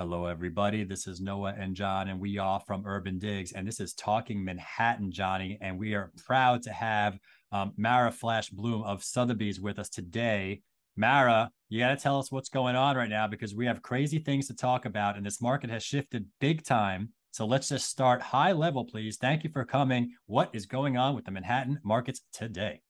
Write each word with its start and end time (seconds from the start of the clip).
Hello, 0.00 0.24
everybody. 0.24 0.82
This 0.82 1.06
is 1.06 1.20
Noah 1.20 1.54
and 1.58 1.76
John, 1.76 2.08
and 2.08 2.18
we 2.18 2.38
are 2.38 2.58
from 2.66 2.86
Urban 2.86 3.18
Digs, 3.18 3.52
and 3.52 3.68
this 3.68 3.80
is 3.80 3.92
Talking 3.92 4.42
Manhattan, 4.42 5.12
Johnny. 5.12 5.58
And 5.60 5.78
we 5.78 5.92
are 5.92 6.10
proud 6.24 6.62
to 6.62 6.72
have 6.72 7.18
um, 7.52 7.74
Mara 7.76 8.10
Flash 8.10 8.48
Blum 8.48 8.82
of 8.82 9.04
Sotheby's 9.04 9.60
with 9.60 9.78
us 9.78 9.90
today. 9.90 10.62
Mara, 10.96 11.50
you 11.68 11.80
got 11.80 11.90
to 11.90 12.02
tell 12.02 12.18
us 12.18 12.32
what's 12.32 12.48
going 12.48 12.76
on 12.76 12.96
right 12.96 13.10
now 13.10 13.26
because 13.26 13.54
we 13.54 13.66
have 13.66 13.82
crazy 13.82 14.18
things 14.18 14.46
to 14.46 14.54
talk 14.56 14.86
about, 14.86 15.18
and 15.18 15.26
this 15.26 15.42
market 15.42 15.68
has 15.68 15.82
shifted 15.82 16.24
big 16.40 16.64
time. 16.64 17.10
So 17.30 17.44
let's 17.44 17.68
just 17.68 17.90
start 17.90 18.22
high 18.22 18.52
level, 18.52 18.86
please. 18.86 19.18
Thank 19.18 19.44
you 19.44 19.50
for 19.50 19.66
coming. 19.66 20.14
What 20.24 20.48
is 20.54 20.64
going 20.64 20.96
on 20.96 21.14
with 21.14 21.26
the 21.26 21.30
Manhattan 21.30 21.78
markets 21.84 22.22
today? 22.32 22.80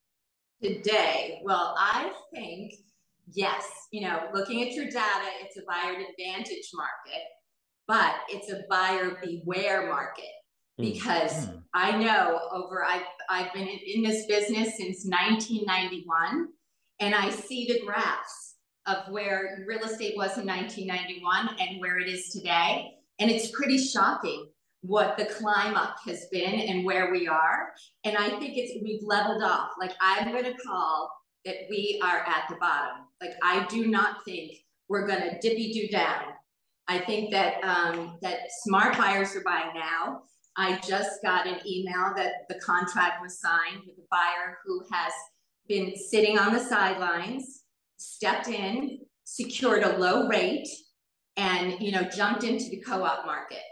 Today, 0.62 1.40
well, 1.42 1.74
I 1.76 2.12
think 2.32 2.74
yes, 3.34 3.66
you 3.90 4.02
know, 4.02 4.28
looking 4.32 4.62
at 4.62 4.72
your 4.72 4.86
data, 4.86 5.26
it's 5.42 5.56
a 5.56 5.62
buyer 5.66 5.92
advantage 5.92 6.70
market, 6.74 7.22
but 7.86 8.14
it's 8.28 8.50
a 8.50 8.62
buyer 8.68 9.18
beware 9.22 9.88
market 9.88 10.24
hmm. 10.76 10.84
because 10.84 11.46
mm. 11.46 11.62
I 11.74 11.96
know 11.96 12.40
over 12.52 12.84
I've 12.84 13.02
I've 13.28 13.52
been 13.52 13.68
in 13.68 14.02
this 14.02 14.26
business 14.26 14.76
since 14.76 15.06
1991 15.06 16.48
and 17.00 17.14
I 17.14 17.30
see 17.30 17.66
the 17.66 17.84
graphs 17.84 18.56
of 18.86 19.08
where 19.10 19.64
real 19.66 19.84
estate 19.84 20.16
was 20.16 20.38
in 20.38 20.46
1991 20.46 21.56
and 21.60 21.80
where 21.80 21.98
it 21.98 22.08
is 22.08 22.28
today 22.28 22.92
and 23.18 23.30
it's 23.30 23.50
pretty 23.50 23.78
shocking 23.78 24.48
what 24.82 25.18
the 25.18 25.26
climb 25.26 25.74
up 25.74 25.96
has 26.06 26.26
been 26.32 26.60
and 26.60 26.84
where 26.84 27.10
we 27.12 27.28
are 27.28 27.72
and 28.04 28.16
I 28.16 28.30
think 28.38 28.56
it's 28.56 28.82
we've 28.82 29.02
leveled 29.02 29.42
off 29.42 29.70
like 29.78 29.92
I'm 30.00 30.32
going 30.32 30.44
to 30.44 30.54
call 30.66 31.10
that 31.44 31.56
we 31.68 32.00
are 32.04 32.18
at 32.18 32.44
the 32.48 32.56
bottom. 32.56 33.06
Like 33.20 33.34
I 33.42 33.66
do 33.66 33.86
not 33.86 34.24
think 34.24 34.52
we're 34.88 35.06
going 35.06 35.20
to 35.20 35.38
dippy 35.40 35.72
do 35.72 35.88
down. 35.88 36.24
I 36.88 36.98
think 36.98 37.30
that 37.30 37.62
um, 37.62 38.18
that 38.22 38.40
smart 38.64 38.96
buyers 38.98 39.34
are 39.36 39.44
buying 39.44 39.70
now. 39.74 40.22
I 40.56 40.80
just 40.86 41.22
got 41.22 41.46
an 41.46 41.60
email 41.66 42.12
that 42.16 42.48
the 42.48 42.56
contract 42.56 43.22
was 43.22 43.40
signed 43.40 43.82
with 43.86 43.96
a 43.98 44.08
buyer 44.10 44.58
who 44.64 44.82
has 44.90 45.12
been 45.68 45.94
sitting 45.96 46.38
on 46.38 46.52
the 46.52 46.58
sidelines, 46.58 47.62
stepped 47.96 48.48
in, 48.48 48.98
secured 49.24 49.84
a 49.84 49.96
low 49.96 50.26
rate, 50.26 50.68
and 51.36 51.80
you 51.80 51.92
know 51.92 52.02
jumped 52.02 52.42
into 52.42 52.68
the 52.68 52.82
co-op 52.86 53.24
market. 53.24 53.62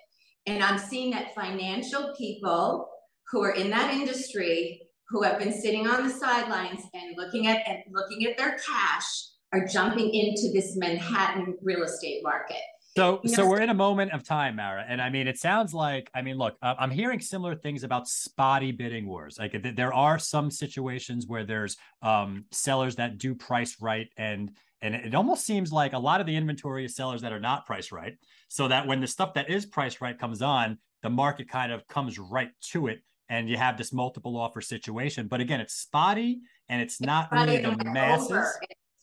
And 0.47 0.63
I'm 0.63 0.79
seeing 0.79 1.11
that 1.11 1.35
financial 1.35 2.15
people 2.17 2.89
who 3.31 3.43
are 3.43 3.53
in 3.53 3.71
that 3.71 3.93
industry 3.93 4.81
who 5.09 5.23
have 5.23 5.39
been 5.39 5.53
sitting 5.53 5.87
on 5.87 6.07
the 6.07 6.13
sidelines 6.13 6.83
and 6.95 7.17
looking 7.17 7.47
at 7.47 7.67
and 7.67 7.79
looking 7.91 8.27
at 8.27 8.37
their 8.37 8.59
cash 8.59 9.29
are 9.53 9.67
jumping 9.67 10.13
into 10.13 10.53
this 10.53 10.77
Manhattan 10.77 11.57
real 11.63 11.83
estate 11.83 12.23
market. 12.23 12.61
So, 12.97 13.21
you 13.23 13.31
know, 13.31 13.37
so 13.37 13.49
we're 13.49 13.61
in 13.61 13.71
a 13.71 13.75
moment 13.75 14.13
of 14.13 14.25
time, 14.25 14.57
Mara, 14.57 14.85
and 14.87 15.01
I 15.01 15.09
mean, 15.09 15.29
it 15.29 15.39
sounds 15.39 15.73
like 15.73 16.11
I 16.15 16.23
mean, 16.23 16.37
look, 16.37 16.57
I'm 16.63 16.91
hearing 16.91 17.21
similar 17.21 17.55
things 17.55 17.85
about 17.85 18.09
spotty 18.09 18.73
bidding 18.73 19.07
wars. 19.07 19.39
Like 19.39 19.57
there 19.77 19.95
are 19.95 20.19
some 20.19 20.51
situations 20.51 21.27
where 21.27 21.45
there's 21.45 21.77
um, 22.03 22.47
sellers 22.51 22.97
that 22.97 23.19
do 23.19 23.35
price 23.35 23.77
right, 23.81 24.09
and 24.17 24.51
and 24.83 24.95
it 24.95 25.15
almost 25.15 25.47
seems 25.47 25.73
like 25.73 25.93
a 25.93 25.99
lot 25.99 26.21
of 26.21 26.27
the 26.27 26.35
inventory 26.35 26.85
is 26.85 26.97
sellers 26.97 27.23
that 27.23 27.33
are 27.33 27.41
not 27.41 27.67
priced 27.67 27.93
right, 27.93 28.15
so 28.49 28.67
that 28.67 28.87
when 28.87 29.01
the 29.01 29.07
stuff 29.07 29.35
that 29.35 29.49
is 29.49 29.65
priced 29.65 30.01
right 30.01 30.19
comes 30.19 30.43
on, 30.43 30.79
the 31.03 31.11
market 31.11 31.49
kind 31.49 31.71
of 31.71 31.87
comes 31.87 32.19
right 32.19 32.51
to 32.73 32.89
it 32.89 33.03
and 33.29 33.49
you 33.49 33.57
have 33.57 33.77
this 33.77 33.93
multiple 33.93 34.37
offer 34.37 34.61
situation. 34.61 35.29
But 35.29 35.41
again, 35.41 35.61
it's 35.61 35.75
spotty 35.75 36.41
and 36.69 36.81
it's 36.81 37.01
not 37.01 37.31
really 37.33 37.59
the 37.59 37.77
masses. 37.85 38.31
Over. 38.31 38.55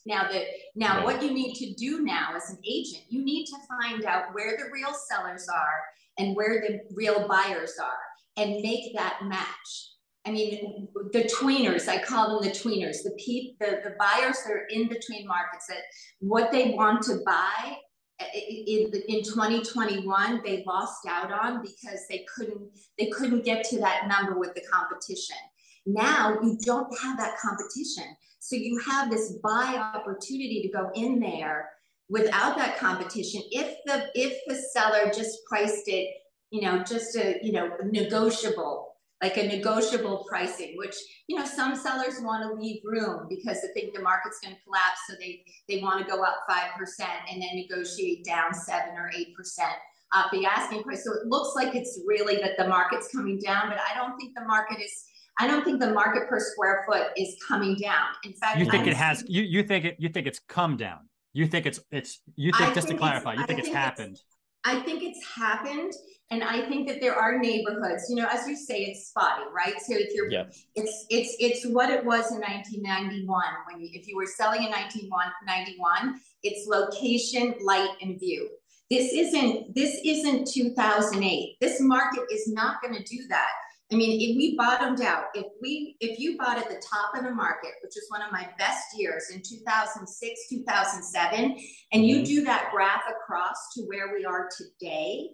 Now 0.07 0.27
that 0.31 0.43
now 0.75 0.97
right. 0.97 1.05
what 1.05 1.23
you 1.23 1.31
need 1.31 1.55
to 1.55 1.73
do 1.73 2.03
now 2.03 2.33
as 2.35 2.49
an 2.51 2.59
agent, 2.67 3.03
you 3.09 3.23
need 3.25 3.45
to 3.45 3.55
find 3.67 4.05
out 4.05 4.33
where 4.33 4.55
the 4.57 4.65
real 4.71 4.93
sellers 5.09 5.47
are 5.49 5.81
and 6.19 6.35
where 6.35 6.61
the 6.61 6.81
real 6.93 7.27
buyers 7.27 7.73
are 7.81 8.43
and 8.43 8.61
make 8.61 8.95
that 8.95 9.19
match. 9.23 9.91
I 10.27 10.31
mean, 10.31 10.87
the 11.11 11.23
tweeners, 11.23 11.87
I 11.87 12.01
call 12.01 12.39
them 12.39 12.49
the 12.49 12.55
tweeners, 12.55 13.03
the 13.03 13.11
pe- 13.17 13.55
the, 13.59 13.81
the 13.83 13.95
buyers 13.99 14.37
that 14.43 14.53
are 14.53 14.65
in 14.69 14.87
between 14.87 15.27
markets 15.27 15.67
that 15.69 15.77
what 16.19 16.51
they 16.51 16.71
want 16.71 17.03
to 17.03 17.19
buy 17.25 17.77
in, 18.19 18.91
in 19.07 19.23
2021 19.23 20.41
they 20.43 20.63
lost 20.65 21.05
out 21.07 21.31
on 21.31 21.61
because 21.61 22.07
they 22.09 22.25
couldn't 22.33 22.69
they 22.97 23.07
couldn't 23.07 23.43
get 23.43 23.65
to 23.65 23.79
that 23.79 24.07
number 24.07 24.39
with 24.39 24.53
the 24.55 24.61
competition. 24.61 25.37
Now 25.85 26.37
you 26.41 26.57
don't 26.61 26.97
have 26.99 27.17
that 27.17 27.37
competition. 27.37 28.05
So 28.39 28.55
you 28.55 28.79
have 28.79 29.09
this 29.09 29.33
buy 29.43 29.91
opportunity 29.93 30.61
to 30.61 30.69
go 30.69 30.91
in 30.95 31.19
there 31.19 31.69
without 32.09 32.57
that 32.57 32.77
competition. 32.77 33.41
If 33.51 33.77
the 33.85 34.09
if 34.15 34.39
the 34.47 34.55
seller 34.55 35.11
just 35.13 35.39
priced 35.49 35.87
it 35.87 36.15
you 36.51 36.61
know 36.61 36.83
just 36.83 37.15
a 37.15 37.39
you 37.41 37.51
know 37.51 37.69
negotiable 37.83 38.94
like 39.21 39.37
a 39.37 39.47
negotiable 39.47 40.25
pricing, 40.27 40.73
which 40.77 40.95
you 41.27 41.37
know 41.37 41.45
some 41.45 41.75
sellers 41.75 42.19
want 42.21 42.43
to 42.43 42.61
leave 42.61 42.81
room 42.83 43.27
because 43.29 43.61
they 43.61 43.79
think 43.79 43.95
the 43.95 44.01
market's 44.01 44.39
going 44.39 44.55
to 44.55 44.61
collapse, 44.63 44.99
so 45.07 45.15
they 45.19 45.41
they 45.69 45.81
want 45.81 46.05
to 46.05 46.11
go 46.11 46.23
up 46.23 46.43
five 46.47 46.71
percent 46.77 47.09
and 47.31 47.41
then 47.41 47.49
negotiate 47.53 48.25
down 48.25 48.53
seven 48.53 48.95
or 48.97 49.09
eight 49.15 49.35
percent 49.35 49.73
off 50.13 50.31
the 50.31 50.45
asking 50.45 50.83
price. 50.83 51.03
So 51.03 51.13
it 51.13 51.27
looks 51.27 51.55
like 51.55 51.75
it's 51.75 51.99
really 52.05 52.37
that 52.37 52.57
the 52.57 52.67
market's 52.67 53.07
coming 53.13 53.39
down, 53.39 53.69
but 53.69 53.79
I 53.79 53.95
don't 53.95 54.17
think 54.17 54.35
the 54.35 54.45
market 54.45 54.79
is. 54.81 55.05
I 55.37 55.47
don't 55.47 55.65
think 55.65 55.81
the 55.81 55.91
market 55.91 56.29
per 56.29 56.39
square 56.39 56.85
foot 56.87 57.07
is 57.17 57.35
coming 57.45 57.75
down. 57.75 58.07
In 58.23 58.33
fact, 58.33 58.57
you 58.57 58.65
think 58.65 58.83
I'm 58.83 58.89
it 58.89 58.95
has. 58.95 59.23
You 59.27 59.41
you 59.41 59.63
think 59.63 59.85
it. 59.85 59.95
You 59.99 60.09
think 60.09 60.27
it's 60.27 60.39
come 60.47 60.77
down. 60.77 61.09
You 61.33 61.47
think 61.47 61.65
it's 61.65 61.79
it's. 61.91 62.21
You 62.35 62.51
think 62.51 62.71
I 62.71 62.73
just 62.73 62.87
think 62.87 62.99
to 62.99 63.05
clarify. 63.05 63.33
You 63.33 63.45
think 63.45 63.59
I 63.59 63.63
it's 63.63 63.73
happened. 63.73 64.13
It's, 64.13 64.23
I 64.65 64.79
think 64.81 65.03
it's 65.03 65.23
happened. 65.25 65.93
And 66.31 66.43
I 66.43 66.67
think 66.67 66.87
that 66.87 67.01
there 67.01 67.13
are 67.13 67.37
neighborhoods, 67.37 68.07
you 68.09 68.15
know, 68.15 68.27
as 68.31 68.47
you 68.47 68.55
say, 68.55 68.79
it's 68.85 69.09
spotty, 69.09 69.43
right? 69.55 69.75
So 69.79 69.95
if 69.95 70.11
you're, 70.15 70.29
yeah. 70.31 70.45
it's 70.73 71.05
it's 71.11 71.35
it's 71.39 71.67
what 71.67 71.91
it 71.91 72.03
was 72.03 72.31
in 72.31 72.39
1991 72.39 73.43
when 73.69 73.79
you, 73.79 73.89
if 73.93 74.07
you 74.07 74.17
were 74.17 74.25
selling 74.25 74.63
in 74.63 74.71
1991, 74.71 76.19
it's 76.41 76.67
location, 76.67 77.53
light, 77.61 77.91
and 78.01 78.19
view. 78.19 78.49
This 78.89 79.13
isn't 79.13 79.75
this 79.75 79.99
isn't 80.03 80.47
2008. 80.47 81.57
This 81.61 81.79
market 81.79 82.23
is 82.31 82.51
not 82.51 82.81
going 82.81 82.95
to 82.95 83.03
do 83.03 83.27
that. 83.29 83.51
I 83.91 83.95
mean, 83.95 84.19
if 84.19 84.35
we 84.35 84.57
bottomed 84.57 85.01
out, 85.01 85.25
if 85.35 85.45
we 85.61 85.95
if 85.99 86.19
you 86.19 86.37
bought 86.37 86.57
at 86.57 86.69
the 86.69 86.81
top 86.83 87.15
of 87.15 87.23
the 87.23 87.31
market, 87.31 87.71
which 87.83 87.95
is 87.95 88.07
one 88.09 88.23
of 88.23 88.31
my 88.31 88.49
best 88.57 88.97
years 88.97 89.29
in 89.31 89.43
2006, 89.47 90.49
2007, 90.49 91.57
and 91.93 92.05
you 92.05 92.15
mm-hmm. 92.15 92.23
do 92.23 92.43
that 92.45 92.69
graph 92.71 93.03
across 93.07 93.73
to 93.75 93.83
where 93.83 94.11
we 94.13 94.25
are 94.25 94.49
today, 94.57 95.29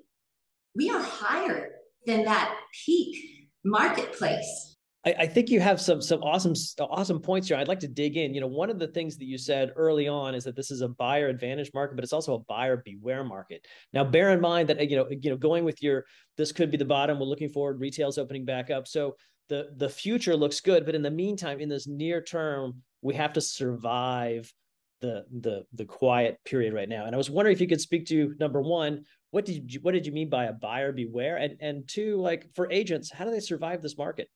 we 0.75 0.89
are 0.89 1.01
higher 1.01 1.69
than 2.05 2.25
that 2.25 2.57
peak 2.85 3.15
marketplace. 3.63 4.70
I, 5.05 5.15
I, 5.19 5.27
think 5.27 5.49
you 5.49 5.59
have 5.59 5.81
some 5.81 6.01
some 6.01 6.21
awesome 6.21 6.53
awesome 6.79 7.19
points 7.19 7.47
here. 7.47 7.57
I'd 7.57 7.67
like 7.67 7.79
to 7.79 7.87
dig 7.87 8.17
in. 8.17 8.33
You 8.33 8.41
know, 8.41 8.47
one 8.47 8.69
of 8.69 8.77
the 8.77 8.87
things 8.87 9.17
that 9.17 9.25
you 9.25 9.37
said 9.37 9.71
early 9.75 10.07
on 10.07 10.35
is 10.35 10.43
that 10.43 10.55
this 10.55 10.69
is 10.69 10.81
a 10.81 10.89
buyer 10.89 11.27
advantage 11.27 11.71
market, 11.73 11.95
but 11.95 12.03
it's 12.03 12.13
also 12.13 12.35
a 12.35 12.39
buyer 12.39 12.81
beware 12.85 13.23
market. 13.23 13.65
Now, 13.93 14.03
bear 14.03 14.29
in 14.29 14.39
mind 14.39 14.69
that 14.69 14.79
uh, 14.79 14.83
you 14.83 14.95
know 14.95 15.07
you 15.09 15.31
know 15.31 15.37
going 15.37 15.63
with 15.63 15.81
your 15.81 16.05
this 16.37 16.51
could 16.51 16.71
be 16.71 16.77
the 16.77 16.85
bottom. 16.85 17.19
We're 17.19 17.25
looking 17.25 17.49
forward. 17.49 17.79
Retail's 17.79 18.17
opening 18.17 18.45
back 18.45 18.69
up, 18.69 18.87
so 18.87 19.15
the 19.49 19.69
the 19.77 19.89
future 19.89 20.35
looks 20.35 20.59
good. 20.59 20.85
But 20.85 20.95
in 20.95 21.01
the 21.01 21.11
meantime, 21.11 21.59
in 21.59 21.69
this 21.69 21.87
near 21.87 22.21
term, 22.21 22.81
we 23.01 23.15
have 23.15 23.33
to 23.33 23.41
survive 23.41 24.53
the 24.99 25.25
the 25.31 25.65
the 25.73 25.85
quiet 25.85 26.37
period 26.45 26.73
right 26.73 26.89
now. 26.89 27.05
And 27.05 27.15
I 27.15 27.17
was 27.17 27.29
wondering 27.29 27.55
if 27.55 27.61
you 27.61 27.67
could 27.67 27.81
speak 27.81 28.05
to 28.07 28.35
number 28.39 28.61
one, 28.61 29.03
what 29.31 29.45
did 29.45 29.73
you 29.73 29.79
what 29.81 29.93
did 29.93 30.05
you 30.05 30.11
mean 30.11 30.29
by 30.29 30.45
a 30.45 30.53
buyer 30.53 30.91
beware 30.91 31.37
and 31.37 31.57
and 31.59 31.87
two 31.87 32.17
like 32.17 32.45
for 32.53 32.71
agents 32.71 33.11
how 33.11 33.25
do 33.25 33.31
they 33.31 33.39
survive 33.39 33.81
this 33.81 33.97
market 33.97 34.29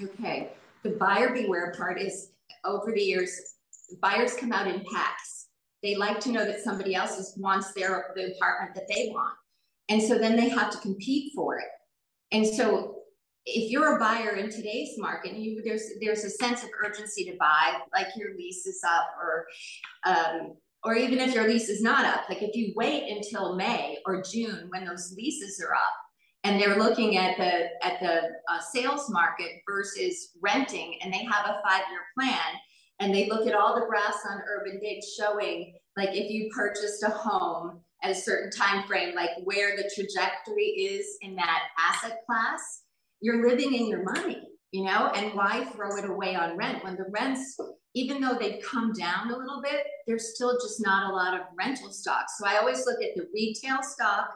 okay 0.00 0.52
the 0.82 0.90
buyer 0.90 1.32
beware 1.32 1.72
part 1.76 2.00
is 2.00 2.30
over 2.64 2.92
the 2.92 3.02
years 3.02 3.52
buyers 4.00 4.34
come 4.34 4.52
out 4.52 4.66
in 4.66 4.84
packs. 4.92 5.48
They 5.82 5.96
like 5.96 6.20
to 6.20 6.32
know 6.32 6.44
that 6.44 6.62
somebody 6.62 6.94
else 6.94 7.34
wants 7.36 7.72
their 7.72 8.12
the 8.14 8.34
apartment 8.36 8.74
that 8.74 8.88
they 8.88 9.10
want. 9.12 9.34
And 9.88 10.00
so 10.00 10.18
then 10.18 10.36
they 10.36 10.48
have 10.48 10.70
to 10.70 10.78
compete 10.78 11.32
for 11.34 11.58
it. 11.58 11.66
And 12.30 12.46
so 12.46 12.96
if 13.44 13.70
you're 13.70 13.96
a 13.96 13.98
buyer 13.98 14.36
in 14.36 14.48
today's 14.48 14.96
market 14.96 15.34
you, 15.34 15.60
there's 15.64 15.82
there's 16.00 16.24
a 16.24 16.30
sense 16.30 16.62
of 16.62 16.70
urgency 16.84 17.24
to 17.24 17.36
buy 17.38 17.80
like 17.92 18.08
your 18.16 18.36
lease 18.36 18.64
is 18.66 18.80
up 18.86 19.08
or 19.20 19.46
um, 20.06 20.54
or 20.84 20.94
even 20.94 21.18
if 21.18 21.34
your 21.34 21.48
lease 21.48 21.68
is 21.68 21.82
not 21.82 22.04
up, 22.04 22.28
like 22.28 22.42
if 22.42 22.56
you 22.56 22.72
wait 22.76 23.08
until 23.08 23.54
May 23.56 23.98
or 24.06 24.22
June 24.22 24.66
when 24.68 24.84
those 24.84 25.14
leases 25.16 25.60
are 25.60 25.74
up 25.74 25.94
and 26.44 26.60
they're 26.60 26.78
looking 26.78 27.16
at 27.16 27.36
the 27.36 27.86
at 27.86 28.00
the 28.00 28.30
uh, 28.48 28.60
sales 28.72 29.08
market 29.10 29.50
versus 29.68 30.30
renting 30.40 30.98
and 31.02 31.12
they 31.12 31.24
have 31.24 31.46
a 31.46 31.60
five-year 31.66 32.00
plan 32.18 32.58
and 33.00 33.14
they 33.14 33.28
look 33.28 33.46
at 33.46 33.54
all 33.54 33.74
the 33.74 33.86
graphs 33.86 34.26
on 34.28 34.40
urban 34.48 34.80
digs 34.80 35.14
showing 35.18 35.74
like 35.96 36.10
if 36.10 36.30
you 36.30 36.50
purchased 36.54 37.02
a 37.02 37.10
home 37.10 37.80
at 38.02 38.10
a 38.10 38.14
certain 38.14 38.50
time 38.50 38.86
frame 38.86 39.14
like 39.14 39.30
where 39.44 39.76
the 39.76 39.90
trajectory 39.94 40.64
is 40.64 41.16
in 41.22 41.36
that 41.36 41.64
asset 41.78 42.18
class 42.26 42.82
you're 43.20 43.46
living 43.46 43.74
in 43.74 43.86
your 43.86 44.02
money 44.02 44.48
you 44.72 44.84
know, 44.84 45.12
and 45.14 45.34
why 45.34 45.64
throw 45.66 45.96
it 45.96 46.08
away 46.08 46.34
on 46.34 46.56
rent 46.56 46.82
when 46.82 46.96
the 46.96 47.04
rents, 47.10 47.58
even 47.94 48.22
though 48.22 48.38
they've 48.38 48.62
come 48.64 48.92
down 48.94 49.30
a 49.30 49.36
little 49.36 49.60
bit, 49.62 49.84
there's 50.06 50.34
still 50.34 50.54
just 50.54 50.82
not 50.82 51.10
a 51.10 51.14
lot 51.14 51.34
of 51.34 51.46
rental 51.56 51.92
stock. 51.92 52.24
So 52.38 52.46
I 52.46 52.56
always 52.56 52.86
look 52.86 53.02
at 53.02 53.14
the 53.14 53.28
retail 53.34 53.82
stock 53.82 54.30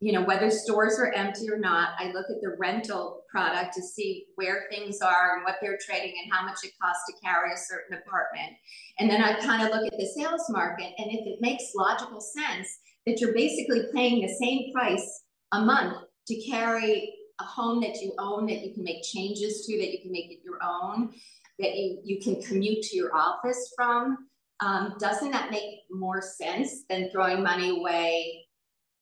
you 0.00 0.12
know, 0.12 0.22
whether 0.22 0.50
stores 0.50 0.98
are 1.00 1.12
empty 1.12 1.50
or 1.50 1.58
not, 1.58 1.90
I 1.98 2.12
look 2.12 2.26
at 2.30 2.40
the 2.40 2.54
rental 2.56 3.24
product 3.28 3.74
to 3.74 3.82
see 3.82 4.26
where 4.36 4.66
things 4.70 5.00
are 5.00 5.34
and 5.34 5.44
what 5.44 5.56
they're 5.60 5.78
trading 5.84 6.14
and 6.22 6.32
how 6.32 6.44
much 6.44 6.58
it 6.62 6.70
costs 6.80 7.02
to 7.08 7.20
carry 7.20 7.52
a 7.52 7.56
certain 7.56 7.98
apartment. 7.98 8.56
And 9.00 9.10
then 9.10 9.22
I 9.22 9.40
kind 9.40 9.62
of 9.62 9.70
look 9.70 9.92
at 9.92 9.98
the 9.98 10.06
sales 10.06 10.44
market. 10.50 10.92
And 10.98 11.10
if 11.10 11.26
it 11.26 11.40
makes 11.40 11.72
logical 11.74 12.20
sense 12.20 12.68
that 13.06 13.20
you're 13.20 13.34
basically 13.34 13.86
paying 13.92 14.20
the 14.20 14.32
same 14.34 14.72
price 14.72 15.24
a 15.52 15.60
month 15.60 15.96
to 16.28 16.42
carry 16.42 17.12
a 17.40 17.44
home 17.44 17.80
that 17.80 17.96
you 18.00 18.12
own, 18.18 18.46
that 18.46 18.64
you 18.64 18.74
can 18.74 18.84
make 18.84 19.02
changes 19.02 19.66
to, 19.66 19.78
that 19.78 19.90
you 19.90 19.98
can 20.00 20.12
make 20.12 20.30
it 20.30 20.38
your 20.44 20.58
own, 20.62 21.12
that 21.58 21.74
you, 21.74 22.00
you 22.04 22.20
can 22.20 22.40
commute 22.42 22.82
to 22.82 22.96
your 22.96 23.14
office 23.16 23.72
from, 23.74 24.28
um, 24.60 24.94
doesn't 25.00 25.32
that 25.32 25.50
make 25.50 25.80
more 25.90 26.22
sense 26.22 26.84
than 26.88 27.10
throwing 27.10 27.42
money 27.42 27.70
away 27.70 28.44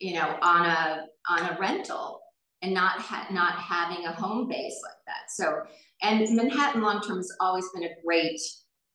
you 0.01 0.15
know, 0.15 0.39
on 0.43 0.67
a 0.67 1.07
on 1.29 1.41
a 1.41 1.59
rental 1.59 2.21
and 2.63 2.73
not 2.73 2.99
ha- 2.99 3.29
not 3.31 3.55
having 3.55 4.07
a 4.07 4.13
home 4.13 4.49
base 4.49 4.81
like 4.83 4.99
that. 5.07 5.31
So, 5.31 5.63
and 6.03 6.35
Manhattan 6.35 6.83
long 6.83 7.01
term 7.01 7.19
has 7.19 7.33
always 7.41 7.69
been 7.75 7.85
a 7.85 7.95
great 8.05 8.41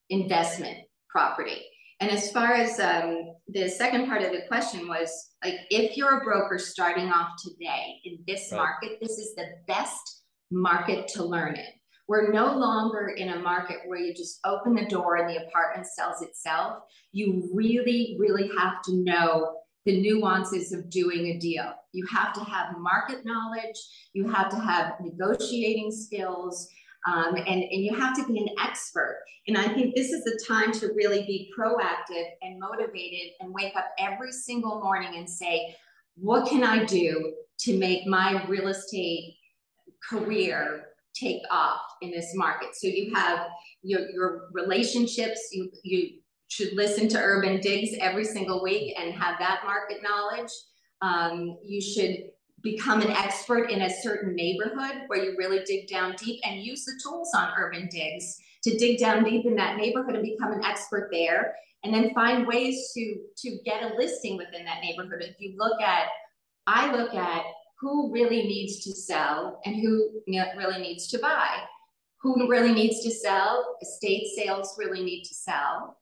investment 0.10 0.78
property. 1.10 1.62
And 2.00 2.10
as 2.10 2.32
far 2.32 2.54
as 2.54 2.80
um, 2.80 3.36
the 3.48 3.70
second 3.70 4.08
part 4.08 4.24
of 4.24 4.32
the 4.32 4.42
question 4.48 4.88
was 4.88 5.34
like, 5.44 5.56
if 5.70 5.96
you're 5.96 6.20
a 6.20 6.24
broker 6.24 6.58
starting 6.58 7.10
off 7.10 7.30
today 7.44 8.00
in 8.06 8.18
this 8.28 8.52
right. 8.52 8.58
market, 8.58 8.98
this 9.00 9.20
is 9.20 9.36
the 9.36 9.46
best 9.68 10.24
market 10.50 11.08
to 11.10 11.24
learn 11.24 11.56
in. 11.56 11.66
We're 12.08 12.32
no 12.32 12.58
longer 12.58 13.10
in 13.10 13.30
a 13.30 13.40
market 13.40 13.78
where 13.86 14.00
you 14.00 14.16
just 14.16 14.40
open 14.44 14.74
the 14.74 14.88
door 14.88 15.18
and 15.18 15.30
the 15.30 15.46
apartment 15.46 15.88
sells 15.88 16.24
itself. 16.24 16.80
You 17.12 17.50
really, 17.54 18.18
really 18.20 18.50
have 18.58 18.82
to 18.86 18.96
know 18.96 19.60
the 19.86 20.02
nuances 20.02 20.72
of 20.72 20.90
doing 20.90 21.28
a 21.28 21.40
deal. 21.40 21.74
You 21.92 22.06
have 22.08 22.34
to 22.34 22.42
have 22.42 22.78
market 22.78 23.26
knowledge, 23.26 23.78
you 24.14 24.28
have 24.30 24.50
to 24.50 24.58
have 24.58 24.94
negotiating 25.02 25.92
skills, 25.92 26.70
um, 27.08 27.36
and, 27.36 27.48
and 27.48 27.84
you 27.84 27.96
have 27.96 28.16
to 28.18 28.26
be 28.32 28.38
an 28.40 28.50
expert. 28.64 29.24
And 29.48 29.58
I 29.58 29.68
think 29.68 29.96
this 29.96 30.12
is 30.12 30.24
the 30.24 30.40
time 30.48 30.72
to 30.74 30.94
really 30.96 31.24
be 31.24 31.52
proactive 31.58 32.26
and 32.44 32.60
motivated 32.60 33.32
and 33.40 33.52
wake 33.54 33.76
up 33.76 33.86
every 33.98 34.32
single 34.32 34.82
morning 34.82 35.18
and 35.18 35.28
say, 35.28 35.76
what 36.16 36.48
can 36.48 36.64
I 36.64 36.86
do 36.86 37.34
to 37.62 37.78
make 37.78 38.06
my 38.06 38.46
real 38.46 38.68
estate 38.68 39.36
career 40.08 40.86
take 41.16 41.42
off 41.50 41.82
in 42.02 42.12
this 42.12 42.32
market? 42.36 42.76
So 42.76 42.88
you 42.88 43.14
have 43.16 43.48
your, 43.82 44.10
your 44.12 44.50
relationships, 44.54 45.50
you, 45.52 45.72
you 45.84 46.21
should 46.52 46.74
listen 46.74 47.08
to 47.08 47.18
Urban 47.18 47.62
Digs 47.62 47.96
every 48.02 48.26
single 48.26 48.62
week 48.62 48.94
and 49.00 49.14
have 49.14 49.40
that 49.40 49.62
market 49.66 50.04
knowledge. 50.04 50.52
Um, 51.02 51.58
you 51.64 51.80
should 51.80 52.26
become 52.62 53.02
an 53.02 53.12
expert 53.12 53.72
in 53.72 53.84
a 53.84 53.90
certain 53.90 54.36
neighborhood 54.36 55.04
where 55.08 55.24
you 55.24 55.36
really 55.38 55.64
dig 55.66 55.88
down 55.88 56.14
deep 56.18 56.42
and 56.44 56.62
use 56.62 56.84
the 56.84 57.00
tools 57.02 57.32
on 57.34 57.54
Urban 57.58 57.88
Digs 57.90 58.38
to 58.64 58.78
dig 58.78 59.00
down 59.00 59.24
deep 59.24 59.46
in 59.46 59.56
that 59.56 59.78
neighborhood 59.78 60.16
and 60.16 60.24
become 60.26 60.52
an 60.52 60.66
expert 60.66 61.08
there. 61.10 61.56
And 61.86 61.94
then 61.94 62.14
find 62.14 62.46
ways 62.46 62.92
to, 62.96 63.16
to 63.38 63.58
get 63.64 63.84
a 63.84 63.96
listing 63.96 64.36
within 64.36 64.66
that 64.66 64.82
neighborhood. 64.82 65.22
If 65.22 65.38
you 65.40 65.56
look 65.58 65.82
at, 65.82 66.08
I 66.68 66.92
look 66.92 67.14
at 67.16 67.46
who 67.80 68.12
really 68.12 68.44
needs 68.44 68.84
to 68.84 68.92
sell 68.92 69.62
and 69.66 69.78
who 69.78 70.22
really 70.28 70.82
needs 70.82 71.08
to 71.08 71.20
buy. 71.20 71.62
Who 72.22 72.50
really 72.50 72.74
needs 72.74 73.02
to 73.04 73.10
sell? 73.10 73.78
Estate 73.82 74.28
sales 74.36 74.76
really 74.78 75.02
need 75.02 75.24
to 75.24 75.34
sell. 75.34 75.98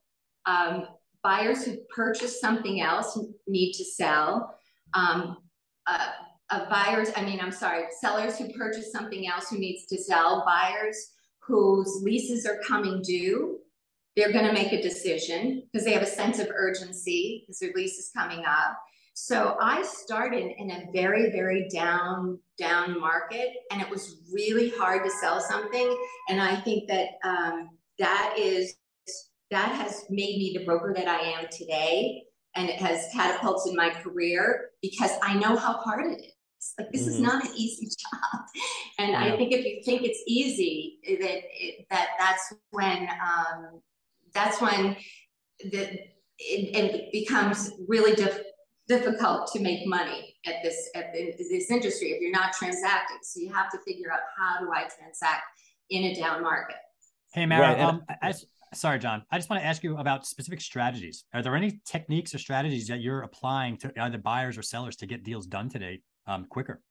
Um, 0.49 0.87
buyers 1.23 1.65
who 1.65 1.77
purchase 1.95 2.39
something 2.39 2.81
else 2.81 3.19
need 3.47 3.73
to 3.73 3.85
sell. 3.85 4.55
Um, 4.93 5.37
uh, 5.85 6.07
uh, 6.49 6.69
buyers, 6.69 7.09
I 7.15 7.23
mean, 7.23 7.39
I'm 7.39 7.51
sorry, 7.51 7.83
sellers 8.01 8.37
who 8.37 8.51
purchase 8.53 8.91
something 8.91 9.27
else 9.27 9.49
who 9.49 9.59
needs 9.59 9.85
to 9.87 9.97
sell, 9.97 10.43
buyers 10.45 10.97
whose 11.41 12.01
leases 12.03 12.45
are 12.45 12.59
coming 12.67 13.01
due, 13.01 13.59
they're 14.15 14.31
going 14.31 14.45
to 14.45 14.53
make 14.53 14.71
a 14.71 14.81
decision 14.81 15.63
because 15.71 15.85
they 15.85 15.93
have 15.93 16.03
a 16.03 16.07
sense 16.07 16.39
of 16.39 16.47
urgency 16.53 17.43
because 17.43 17.59
their 17.59 17.71
lease 17.75 17.97
is 17.97 18.11
coming 18.15 18.43
up. 18.45 18.77
So 19.13 19.57
I 19.59 19.83
started 19.83 20.53
in 20.57 20.71
a 20.71 20.87
very, 20.93 21.31
very 21.31 21.67
down, 21.69 22.39
down 22.57 22.99
market, 22.99 23.49
and 23.71 23.81
it 23.81 23.89
was 23.89 24.21
really 24.31 24.71
hard 24.77 25.03
to 25.03 25.11
sell 25.21 25.41
something. 25.41 25.97
And 26.29 26.41
I 26.41 26.55
think 26.61 26.87
that 26.87 27.09
um, 27.23 27.69
that 27.99 28.35
is 28.37 28.75
that 29.51 29.69
has 29.69 30.05
made 30.09 30.37
me 30.37 30.55
the 30.57 30.65
broker 30.65 30.93
that 30.95 31.07
I 31.07 31.19
am 31.19 31.47
today. 31.51 32.23
And 32.55 32.67
it 32.67 32.77
has 32.77 33.07
catapulted 33.13 33.75
my 33.75 33.89
career 33.89 34.71
because 34.81 35.11
I 35.21 35.35
know 35.35 35.55
how 35.55 35.73
hard 35.73 36.05
it 36.05 36.19
is. 36.19 36.33
Like 36.77 36.91
this 36.91 37.03
mm-hmm. 37.03 37.11
is 37.11 37.19
not 37.19 37.45
an 37.45 37.51
easy 37.55 37.87
job, 38.11 38.41
and 38.97 39.11
yeah. 39.11 39.23
I 39.23 39.37
think 39.37 39.53
if 39.53 39.63
you 39.63 39.81
think 39.85 40.03
it's 40.03 40.21
easy, 40.27 40.99
that 41.05 41.21
it, 41.21 41.85
that 41.89 42.09
that's 42.19 42.53
when 42.71 43.07
um, 43.07 43.81
that's 44.33 44.59
when 44.59 44.97
the 45.71 45.99
it, 46.37 46.75
it 46.75 47.11
becomes 47.13 47.71
really 47.87 48.13
diff- 48.13 48.43
difficult 48.89 49.51
to 49.53 49.59
make 49.61 49.87
money 49.87 50.35
at 50.45 50.55
this 50.63 50.89
at 50.95 51.13
this 51.13 51.71
industry 51.71 52.09
if 52.09 52.21
you're 52.21 52.31
not 52.31 52.51
transacting. 52.51 53.19
So 53.21 53.39
you 53.39 53.53
have 53.53 53.71
to 53.71 53.77
figure 53.87 54.11
out 54.11 54.19
how 54.37 54.59
do 54.59 54.71
I 54.73 54.81
transact 54.81 55.43
in 55.89 56.05
a 56.05 56.15
down 56.15 56.41
market. 56.41 56.77
Hey, 57.33 57.45
Mara, 57.45 57.73
right. 57.73 57.79
um, 57.79 58.03
as 58.21 58.45
sorry, 58.73 58.99
John. 58.99 59.23
I 59.31 59.37
just 59.37 59.49
want 59.49 59.61
to 59.61 59.65
ask 59.65 59.83
you 59.83 59.97
about 59.97 60.25
specific 60.25 60.61
strategies. 60.61 61.25
Are 61.33 61.41
there 61.41 61.55
any 61.55 61.81
techniques 61.85 62.33
or 62.33 62.37
strategies 62.37 62.87
that 62.87 63.01
you're 63.01 63.21
applying 63.21 63.77
to 63.77 63.91
either 63.99 64.17
buyers 64.17 64.57
or 64.57 64.61
sellers 64.61 64.95
to 64.97 65.05
get 65.05 65.23
deals 65.23 65.47
done 65.47 65.69
today 65.69 66.01
um, 66.27 66.45
quicker? 66.49 66.81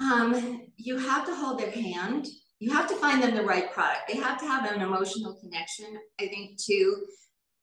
Um, 0.00 0.62
you 0.76 0.98
have 0.98 1.26
to 1.26 1.34
hold 1.34 1.58
their 1.58 1.70
hand. 1.70 2.28
You 2.58 2.72
have 2.72 2.88
to 2.88 2.96
find 2.96 3.22
them 3.22 3.34
the 3.34 3.42
right 3.42 3.70
product. 3.72 4.08
They 4.08 4.18
have 4.18 4.38
to 4.40 4.46
have 4.46 4.70
an 4.70 4.82
emotional 4.82 5.34
connection, 5.34 5.86
I 6.20 6.28
think, 6.28 6.58
to 6.64 7.06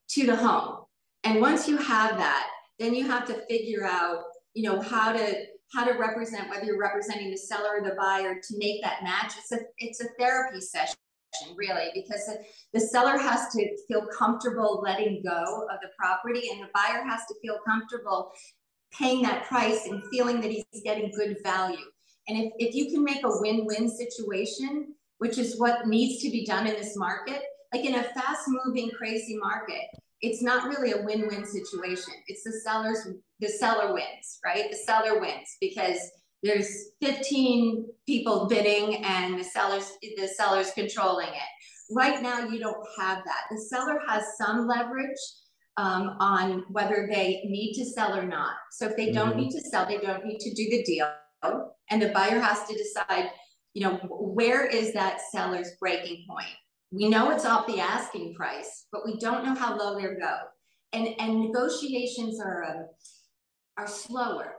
to 0.10 0.26
the 0.26 0.36
home. 0.36 0.86
And 1.24 1.42
once 1.42 1.68
you 1.68 1.78
have 1.78 2.18
that, 2.18 2.48
then 2.80 2.96
you 2.96 3.06
have 3.08 3.26
to 3.28 3.46
figure 3.48 3.86
out, 3.86 4.24
you 4.54 4.64
know, 4.64 4.82
how 4.82 5.12
to 5.12 5.46
how 5.74 5.84
to 5.84 5.94
represent 5.98 6.50
whether 6.50 6.66
you're 6.66 6.80
representing 6.80 7.30
the 7.30 7.38
seller 7.38 7.78
or 7.78 7.84
the 7.84 7.96
buyer 7.96 8.36
to 8.36 8.58
make 8.58 8.82
that 8.84 9.04
match. 9.04 9.34
It's 9.38 9.52
a 9.52 9.60
it's 9.80 10.02
a 10.02 10.08
therapy 10.20 10.62
session 10.62 10.96
really, 11.56 11.90
because 11.94 12.30
the 12.74 12.80
seller 12.80 13.18
has 13.18 13.52
to 13.54 13.78
feel 13.88 14.06
comfortable 14.18 14.82
letting 14.84 15.22
go 15.24 15.68
of 15.72 15.80
the 15.82 15.90
property 15.98 16.50
and 16.52 16.62
the 16.62 16.70
buyer 16.74 17.04
has 17.04 17.22
to 17.28 17.36
feel 17.42 17.58
comfortable 17.66 18.32
paying 18.92 19.22
that 19.22 19.46
price 19.46 19.88
and 19.88 20.04
feeling 20.12 20.40
that 20.42 20.52
he's 20.52 20.66
getting 20.84 21.12
good 21.12 21.38
value. 21.44 21.86
And 22.28 22.38
if, 22.38 22.54
if 22.58 22.76
you 22.76 22.92
can 22.92 23.04
make 23.04 23.24
a 23.24 23.40
win-win 23.42 23.90
situation, 23.90 24.94
which 25.20 25.38
is 25.38 25.60
what 25.60 25.88
needs 25.88 26.22
to 26.24 26.30
be 26.30 26.46
done 26.46 26.68
in 26.68 26.74
this 26.76 26.96
market, 26.98 27.42
like 27.74 27.86
in 27.86 27.96
a 27.96 28.04
fast-moving, 28.04 28.92
crazy 28.98 29.38
market, 29.38 29.84
it's 30.22 30.42
not 30.42 30.68
really 30.68 30.94
a 30.94 31.02
win-win 31.02 31.46
situation. 31.46 32.14
It's 32.28 32.44
the 32.44 32.60
seller's 32.64 33.08
the 33.40 33.48
seller 33.48 33.94
wins, 33.94 34.40
right? 34.44 34.66
The 34.72 34.78
seller 34.78 35.20
wins 35.20 35.58
because 35.62 36.00
there's 36.48 36.92
15 37.02 37.86
people 38.06 38.48
bidding 38.48 39.04
and 39.04 39.40
the 39.40 39.44
sellers 39.44 39.92
the 40.02 40.28
sellers 40.28 40.72
controlling 40.72 41.28
it. 41.28 41.94
Right 41.96 42.22
now 42.22 42.48
you 42.48 42.60
don't 42.60 42.86
have 43.00 43.24
that. 43.26 43.44
The 43.52 43.62
seller 43.62 44.00
has 44.08 44.24
some 44.38 44.68
leverage 44.68 45.18
um, 45.78 46.16
on 46.20 46.64
whether 46.70 47.08
they 47.12 47.44
need 47.46 47.74
to 47.76 47.86
sell 47.86 48.16
or 48.16 48.26
not. 48.26 48.56
So 48.72 48.88
if 48.88 48.96
they 48.96 49.12
don't 49.12 49.32
mm-hmm. 49.32 49.40
need 49.42 49.52
to 49.52 49.62
sell 49.62 49.86
they 49.86 49.98
don't 49.98 50.26
need 50.26 50.40
to 50.40 50.54
do 50.54 50.70
the 50.70 50.84
deal. 50.84 51.12
And 51.90 52.02
the 52.02 52.10
buyer 52.10 52.40
has 52.40 52.68
to 52.68 52.76
decide 52.76 53.30
you 53.74 53.84
know 53.84 53.96
where 54.10 54.66
is 54.66 54.94
that 54.94 55.22
seller's 55.32 55.72
breaking 55.80 56.26
point? 56.30 56.56
We 56.92 57.10
know 57.10 57.32
it's 57.32 57.46
off 57.46 57.68
the 57.68 57.80
asking 57.80 58.36
price 58.36 58.86
but 58.92 59.06
we 59.06 59.20
don't 59.20 59.46
know 59.46 59.56
how 59.56 59.78
low 59.78 60.00
they'll 60.00 60.20
go. 60.20 60.38
And 60.94 61.10
and 61.20 61.42
negotiations 61.42 62.40
are 62.40 62.64
um, 62.64 62.86
are 63.78 63.88
slower 63.88 64.57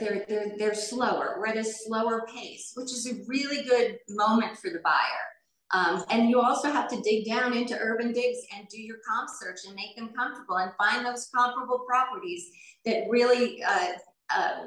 they're 0.00 0.24
they're 0.28 0.52
they're 0.58 0.74
slower. 0.74 1.36
We're 1.38 1.48
at 1.48 1.56
a 1.56 1.64
slower 1.64 2.26
pace, 2.32 2.72
which 2.74 2.90
is 2.90 3.06
a 3.06 3.22
really 3.26 3.62
good 3.64 3.98
moment 4.08 4.56
for 4.58 4.70
the 4.70 4.80
buyer. 4.82 5.24
Um, 5.72 6.04
and 6.10 6.30
you 6.30 6.40
also 6.40 6.70
have 6.70 6.88
to 6.88 7.00
dig 7.00 7.26
down 7.26 7.52
into 7.52 7.76
urban 7.78 8.12
digs 8.12 8.38
and 8.56 8.68
do 8.68 8.80
your 8.80 8.98
comp 9.08 9.28
search 9.40 9.60
and 9.66 9.74
make 9.74 9.96
them 9.96 10.10
comfortable 10.16 10.58
and 10.58 10.70
find 10.78 11.04
those 11.04 11.28
comparable 11.34 11.84
properties 11.88 12.48
that 12.84 13.04
really 13.10 13.62
uh, 13.62 13.88
uh, 14.34 14.66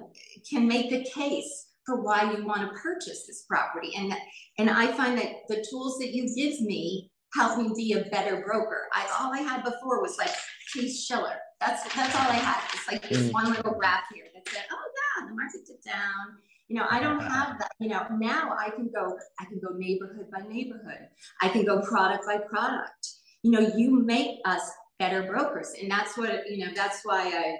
can 0.50 0.68
make 0.68 0.90
the 0.90 1.06
case 1.06 1.68
for 1.86 2.02
why 2.02 2.34
you 2.34 2.46
want 2.46 2.62
to 2.62 2.80
purchase 2.80 3.26
this 3.26 3.46
property. 3.48 3.94
And 3.98 4.14
and 4.60 4.70
I 4.70 4.88
find 4.88 5.18
that 5.18 5.48
the 5.48 5.66
tools 5.70 5.98
that 6.00 6.14
you 6.14 6.28
give 6.36 6.60
me 6.62 7.10
help 7.34 7.58
me 7.58 7.72
be 7.76 7.94
a 7.94 8.10
better 8.10 8.44
broker. 8.46 8.88
I 8.94 9.08
all 9.20 9.34
I 9.34 9.40
had 9.40 9.64
before 9.64 10.02
was 10.02 10.18
like 10.18 10.32
Case 10.76 11.06
Shiller 11.06 11.38
That's 11.60 11.84
that's 11.94 12.16
all 12.16 12.30
I 12.30 12.36
had. 12.36 12.62
It's 12.74 12.88
like 12.92 13.10
this 13.10 13.30
mm. 13.30 13.34
one 13.34 13.52
little 13.52 13.74
graph 13.74 14.04
here 14.14 14.26
that 14.34 14.48
said, 14.48 14.64
oh 14.72 15.22
yeah, 15.22 15.28
the 15.28 15.36
market 15.36 15.66
dipped 15.66 15.86
down. 15.86 16.38
You 16.68 16.78
know, 16.78 16.86
I 16.90 17.00
don't 17.00 17.20
have 17.20 17.58
that. 17.60 17.72
You 17.80 17.90
know, 17.90 18.06
now 18.20 18.56
I 18.58 18.70
can 18.70 18.90
go, 18.94 19.18
I 19.40 19.46
can 19.46 19.60
go 19.60 19.76
neighborhood 19.76 20.28
by 20.32 20.42
neighborhood. 20.48 21.08
I 21.42 21.50
can 21.50 21.66
go 21.66 21.82
product 21.82 22.26
by 22.26 22.38
product. 22.38 23.08
You 23.42 23.52
know, 23.52 23.72
you 23.76 24.04
make 24.04 24.40
us 24.46 24.70
better 25.00 25.24
brokers. 25.24 25.74
And 25.82 25.90
that's 25.90 26.18
what, 26.18 26.50
you 26.50 26.66
know, 26.66 26.72
that's 26.76 27.02
why 27.04 27.28
I 27.28 27.58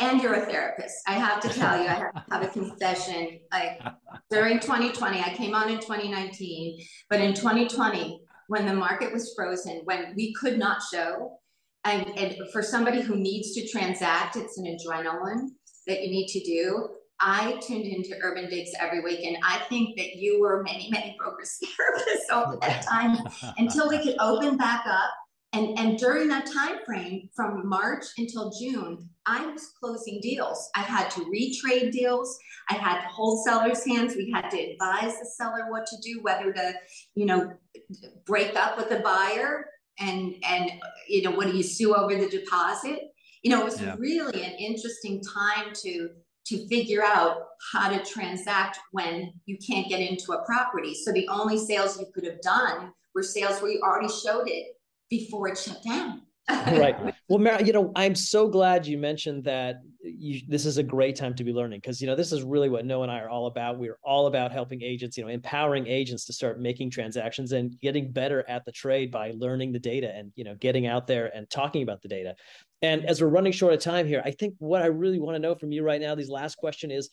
and 0.00 0.22
you're 0.22 0.34
a 0.34 0.46
therapist. 0.46 0.96
I 1.06 1.12
have 1.12 1.40
to 1.40 1.48
tell 1.48 1.82
you, 1.82 1.88
I 1.88 2.10
have 2.30 2.42
a 2.42 2.48
confession. 2.48 3.40
Like 3.52 3.80
during 4.30 4.58
2020, 4.58 5.20
I 5.20 5.34
came 5.34 5.54
on 5.54 5.68
in 5.68 5.76
2019, 5.76 6.80
but 7.10 7.20
in 7.20 7.34
2020, 7.34 8.20
when 8.48 8.66
the 8.66 8.74
market 8.74 9.12
was 9.12 9.34
frozen, 9.34 9.82
when 9.84 10.14
we 10.16 10.32
could 10.34 10.58
not 10.58 10.82
show, 10.82 11.38
and, 11.84 12.18
and 12.18 12.36
for 12.50 12.62
somebody 12.62 13.00
who 13.00 13.16
needs 13.16 13.52
to 13.54 13.68
transact, 13.68 14.36
it's 14.36 14.58
an 14.58 14.64
adrenaline 14.64 15.48
that 15.86 16.02
you 16.02 16.10
need 16.10 16.28
to 16.28 16.40
do. 16.40 16.88
I 17.20 17.60
tuned 17.66 17.84
into 17.84 18.16
Urban 18.22 18.48
Digs 18.48 18.70
every 18.80 19.00
week, 19.00 19.24
and 19.24 19.36
I 19.44 19.58
think 19.68 19.96
that 19.96 20.16
you 20.16 20.40
were 20.40 20.62
many, 20.62 20.88
many 20.90 21.16
brokers 21.18 21.58
therapists 21.62 22.34
all 22.34 22.58
that 22.60 22.82
time 22.82 23.18
until 23.58 23.88
we 23.88 24.02
could 24.02 24.16
open 24.18 24.56
back 24.56 24.84
up. 24.86 25.10
And, 25.52 25.78
and 25.78 25.96
during 25.96 26.26
that 26.28 26.46
time 26.52 26.78
frame, 26.84 27.28
from 27.36 27.68
March 27.68 28.04
until 28.18 28.50
June, 28.60 29.08
I 29.24 29.46
was 29.46 29.70
closing 29.80 30.20
deals. 30.20 30.68
I 30.74 30.80
had 30.80 31.10
to 31.12 31.20
retrade 31.20 31.92
deals. 31.92 32.36
I 32.68 32.74
had 32.74 33.02
to 33.02 33.08
hold 33.08 33.44
sellers' 33.44 33.86
hands. 33.86 34.16
We 34.16 34.32
had 34.34 34.50
to 34.50 34.58
advise 34.58 35.16
the 35.20 35.26
seller 35.36 35.70
what 35.70 35.86
to 35.86 35.96
do, 36.02 36.22
whether 36.22 36.52
to, 36.52 36.74
you 37.14 37.26
know, 37.26 37.52
break 38.26 38.56
up 38.56 38.76
with 38.76 38.88
the 38.88 38.98
buyer 38.98 39.66
and 39.98 40.34
and 40.46 40.70
you 41.08 41.22
know, 41.22 41.30
what 41.30 41.46
do 41.46 41.56
you 41.56 41.62
sue 41.62 41.94
over 41.94 42.14
the 42.14 42.28
deposit? 42.28 43.00
You 43.42 43.50
know, 43.50 43.60
it 43.60 43.64
was 43.64 43.80
yeah. 43.80 43.94
really 43.98 44.42
an 44.42 44.52
interesting 44.52 45.22
time 45.22 45.72
to 45.82 46.10
to 46.46 46.68
figure 46.68 47.02
out 47.02 47.38
how 47.72 47.88
to 47.88 48.04
transact 48.04 48.78
when 48.92 49.32
you 49.46 49.56
can't 49.66 49.88
get 49.88 50.00
into 50.00 50.32
a 50.32 50.44
property. 50.44 50.94
So 50.94 51.12
the 51.12 51.26
only 51.28 51.58
sales 51.58 51.98
you 51.98 52.06
could 52.14 52.24
have 52.24 52.40
done 52.42 52.92
were 53.14 53.22
sales 53.22 53.62
where 53.62 53.70
you 53.70 53.80
already 53.80 54.12
showed 54.12 54.48
it 54.48 54.76
before 55.08 55.48
it 55.48 55.56
shut 55.56 55.82
down. 55.82 56.22
right. 56.50 57.13
Well, 57.28 57.38
Mara, 57.38 57.64
you 57.64 57.72
know, 57.72 57.90
I'm 57.96 58.14
so 58.14 58.48
glad 58.48 58.86
you 58.86 58.98
mentioned 58.98 59.44
that 59.44 59.76
you, 60.02 60.42
this 60.46 60.66
is 60.66 60.76
a 60.76 60.82
great 60.82 61.16
time 61.16 61.34
to 61.36 61.44
be 61.44 61.54
learning 61.54 61.80
because, 61.80 61.98
you 61.98 62.06
know, 62.06 62.14
this 62.14 62.32
is 62.32 62.42
really 62.42 62.68
what 62.68 62.84
Noah 62.84 63.04
and 63.04 63.10
I 63.10 63.20
are 63.20 63.30
all 63.30 63.46
about. 63.46 63.78
We're 63.78 63.98
all 64.04 64.26
about 64.26 64.52
helping 64.52 64.82
agents, 64.82 65.16
you 65.16 65.24
know, 65.24 65.30
empowering 65.30 65.86
agents 65.86 66.26
to 66.26 66.34
start 66.34 66.60
making 66.60 66.90
transactions 66.90 67.52
and 67.52 67.80
getting 67.80 68.12
better 68.12 68.44
at 68.46 68.66
the 68.66 68.72
trade 68.72 69.10
by 69.10 69.32
learning 69.36 69.72
the 69.72 69.78
data 69.78 70.14
and, 70.14 70.32
you 70.36 70.44
know, 70.44 70.54
getting 70.56 70.86
out 70.86 71.06
there 71.06 71.34
and 71.34 71.48
talking 71.48 71.82
about 71.82 72.02
the 72.02 72.08
data. 72.08 72.34
And 72.82 73.06
as 73.06 73.22
we're 73.22 73.28
running 73.28 73.52
short 73.52 73.72
of 73.72 73.80
time 73.80 74.06
here, 74.06 74.20
I 74.22 74.30
think 74.30 74.54
what 74.58 74.82
I 74.82 74.86
really 74.86 75.18
want 75.18 75.34
to 75.36 75.40
know 75.40 75.54
from 75.54 75.72
you 75.72 75.82
right 75.82 76.02
now, 76.02 76.14
these 76.14 76.28
last 76.28 76.56
question 76.56 76.90
is, 76.90 77.08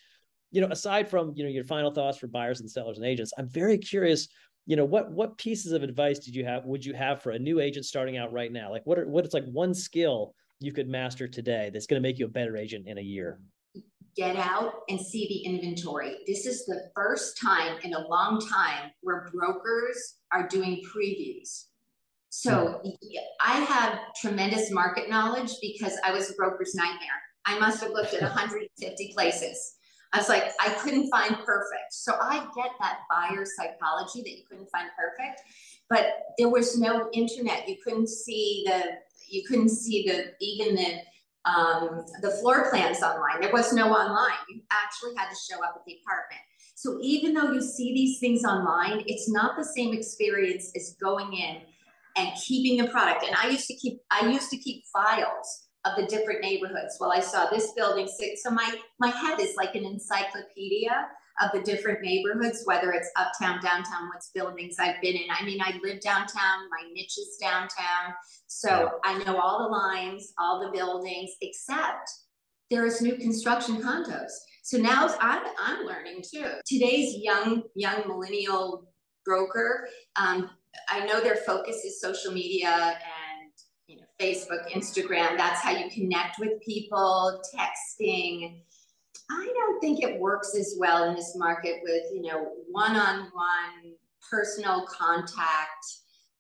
you 0.52 0.60
know, 0.60 0.68
aside 0.68 1.10
from, 1.10 1.32
you 1.38 1.46
know, 1.46 1.50
your 1.50 1.64
final 1.64 1.92
thoughts 1.92 2.18
for 2.18 2.28
buyers 2.28 2.60
and 2.60 2.70
sellers 2.70 2.98
and 2.98 3.08
agents, 3.08 3.32
I'm 3.38 3.48
very 3.48 3.78
curious 3.78 4.28
you 4.66 4.76
know 4.76 4.86
what 4.86 5.12
what 5.12 5.38
pieces 5.38 5.72
of 5.72 5.84
advice 5.84 6.20
did 6.20 6.36
you 6.36 6.46
have 6.46 6.66
would 6.66 6.86
you 6.86 6.94
have 6.94 7.22
for 7.22 7.32
a 7.32 7.40
new 7.40 7.60
agent 7.60 7.86
starting 7.86 8.18
out 8.18 8.32
right 8.32 8.52
now? 8.52 8.72
Like 8.72 8.86
what 8.86 9.00
are 9.00 9.08
what 9.08 9.26
is 9.26 9.34
like 9.34 9.46
one 9.46 9.74
skill 9.74 10.36
you 10.60 10.72
could 10.72 10.88
master 10.88 11.28
today 11.28 11.72
that's 11.74 11.88
going 11.88 12.02
to 12.02 12.08
make 12.08 12.20
you 12.20 12.26
a 12.26 12.30
better 12.30 12.56
agent 12.56 12.88
in 12.88 12.98
a 12.98 13.02
year? 13.02 13.40
Get 14.16 14.36
out 14.36 14.82
and 14.90 15.00
see 15.00 15.28
the 15.28 15.50
inventory. 15.50 16.18
This 16.28 16.46
is 16.46 16.66
the 16.66 16.90
first 16.94 17.40
time 17.42 17.78
in 17.84 17.94
a 17.94 18.08
long 18.08 18.42
time 18.42 18.92
where 19.02 19.30
brokers 19.34 20.18
are 20.34 20.48
doing 20.48 20.82
previews. 20.94 21.66
So 22.30 22.82
hmm. 22.84 22.90
i 23.42 23.60
have 23.60 24.00
tremendous 24.22 24.72
market 24.72 25.10
knowledge 25.10 25.52
because 25.62 25.98
i 26.06 26.12
was 26.12 26.30
a 26.30 26.34
broker's 26.36 26.76
nightmare. 26.76 27.22
I 27.46 27.58
must 27.58 27.82
have 27.82 27.92
looked 27.92 28.14
at 28.14 28.22
150 28.22 29.14
places 29.14 29.76
I 30.14 30.18
was 30.18 30.28
like, 30.28 30.52
I 30.60 30.70
couldn't 30.70 31.10
find 31.10 31.36
perfect. 31.46 31.92
So 31.92 32.14
I 32.22 32.46
get 32.56 32.72
that 32.82 33.00
buyer 33.10 33.46
psychology 33.46 34.22
that 34.22 34.30
you 34.30 34.44
couldn't 34.50 34.70
find 34.70 34.90
perfect, 34.98 35.42
but 35.90 36.24
there 36.38 36.50
was 36.50 36.78
no 36.78 37.10
internet. 37.14 37.68
You 37.68 37.78
couldn't 37.84 38.10
see 38.10 38.64
the, 38.68 38.84
you 39.30 39.44
couldn't 39.48 39.70
see 39.70 40.06
the, 40.06 40.34
even 40.42 40.76
the, 40.76 41.50
um, 41.50 42.06
the 42.22 42.32
floor 42.42 42.70
plans 42.70 43.02
online. 43.02 43.40
There 43.40 43.54
was 43.54 43.74
no 43.74 43.92
online. 43.94 44.38
You 44.50 44.62
actually 44.72 45.16
had 45.16 45.30
to 45.30 45.36
show 45.36 45.64
up 45.64 45.76
at 45.78 45.86
the 45.86 45.98
apartment. 46.04 46.42
So 46.76 46.98
even 47.02 47.34
though 47.34 47.52
you 47.52 47.62
see 47.62 47.94
these 47.94 48.20
things 48.20 48.44
online, 48.44 49.04
it's 49.06 49.30
not 49.30 49.56
the 49.58 49.64
same 49.64 49.94
experience 49.94 50.72
as 50.76 50.96
going 51.02 51.34
in 51.34 51.62
and 52.18 52.32
keeping 52.36 52.84
the 52.84 52.92
product. 52.92 53.24
And 53.26 53.36
I 53.36 53.50
used 53.50 53.68
to 53.68 53.76
keep, 53.76 54.00
I 54.10 54.28
used 54.28 54.50
to 54.50 54.58
keep 54.58 54.84
files 54.92 55.68
of 55.86 55.96
the 55.98 56.06
different 56.06 56.42
neighborhoods. 56.42 56.98
Well, 57.00 57.12
I 57.12 57.20
saw 57.20 57.50
this 57.50 57.72
building. 57.74 58.08
So 58.08 58.52
my 58.52 58.76
my 59.00 59.10
head 59.10 59.40
is 59.40 59.56
like 59.56 59.76
an 59.76 59.86
encyclopedia 59.86 61.08
of 61.42 61.50
the 61.54 61.62
different 61.62 62.02
neighborhoods, 62.02 62.62
whether 62.66 62.92
it's 62.92 63.10
uptown, 63.16 63.60
downtown, 63.62 64.10
what's 64.14 64.30
buildings 64.34 64.76
I've 64.80 65.02
been 65.02 65.16
in. 65.16 65.28
I 65.32 65.44
mean, 65.44 65.60
I 65.62 65.80
live 65.84 66.02
downtown. 66.02 66.70
My 66.70 66.88
niche 66.94 67.18
is 67.18 67.38
downtown, 67.42 68.14
so 68.48 69.00
I 69.04 69.24
know 69.24 69.40
all 69.40 69.64
the 69.64 69.70
lines, 69.70 70.34
all 70.38 70.60
the 70.60 70.72
buildings, 70.78 71.32
except 71.42 72.10
there 72.70 72.86
is 72.86 73.02
new 73.02 73.16
construction 73.16 73.82
condos. 73.82 74.32
So 74.64 74.78
now 74.78 75.14
I'm 75.20 75.44
I'm 75.60 75.86
learning 75.86 76.24
too. 76.32 76.46
Today's 76.66 77.16
young 77.18 77.64
young 77.76 78.08
millennial 78.08 78.88
broker. 79.26 79.88
Um, 80.16 80.50
I 80.90 81.06
know 81.06 81.22
their 81.22 81.36
focus 81.36 81.84
is 81.84 82.00
social 82.00 82.32
media 82.32 82.70
and 82.70 83.21
Facebook, 84.20 84.70
Instagram. 84.72 85.38
That's 85.38 85.62
how 85.62 85.72
you 85.72 85.90
connect 85.90 86.40
with 86.40 86.62
people, 86.66 87.42
texting. 87.56 88.62
I 89.30 89.46
don't 89.54 89.80
think 89.80 90.04
it 90.04 90.20
works 90.20 90.56
as 90.56 90.76
well 90.78 91.10
in 91.10 91.16
this 91.16 91.34
market 91.36 91.80
with, 91.84 92.04
you 92.14 92.22
know, 92.24 92.52
one-on-one 92.70 93.94
personal 94.30 94.86
contact. 94.88 95.86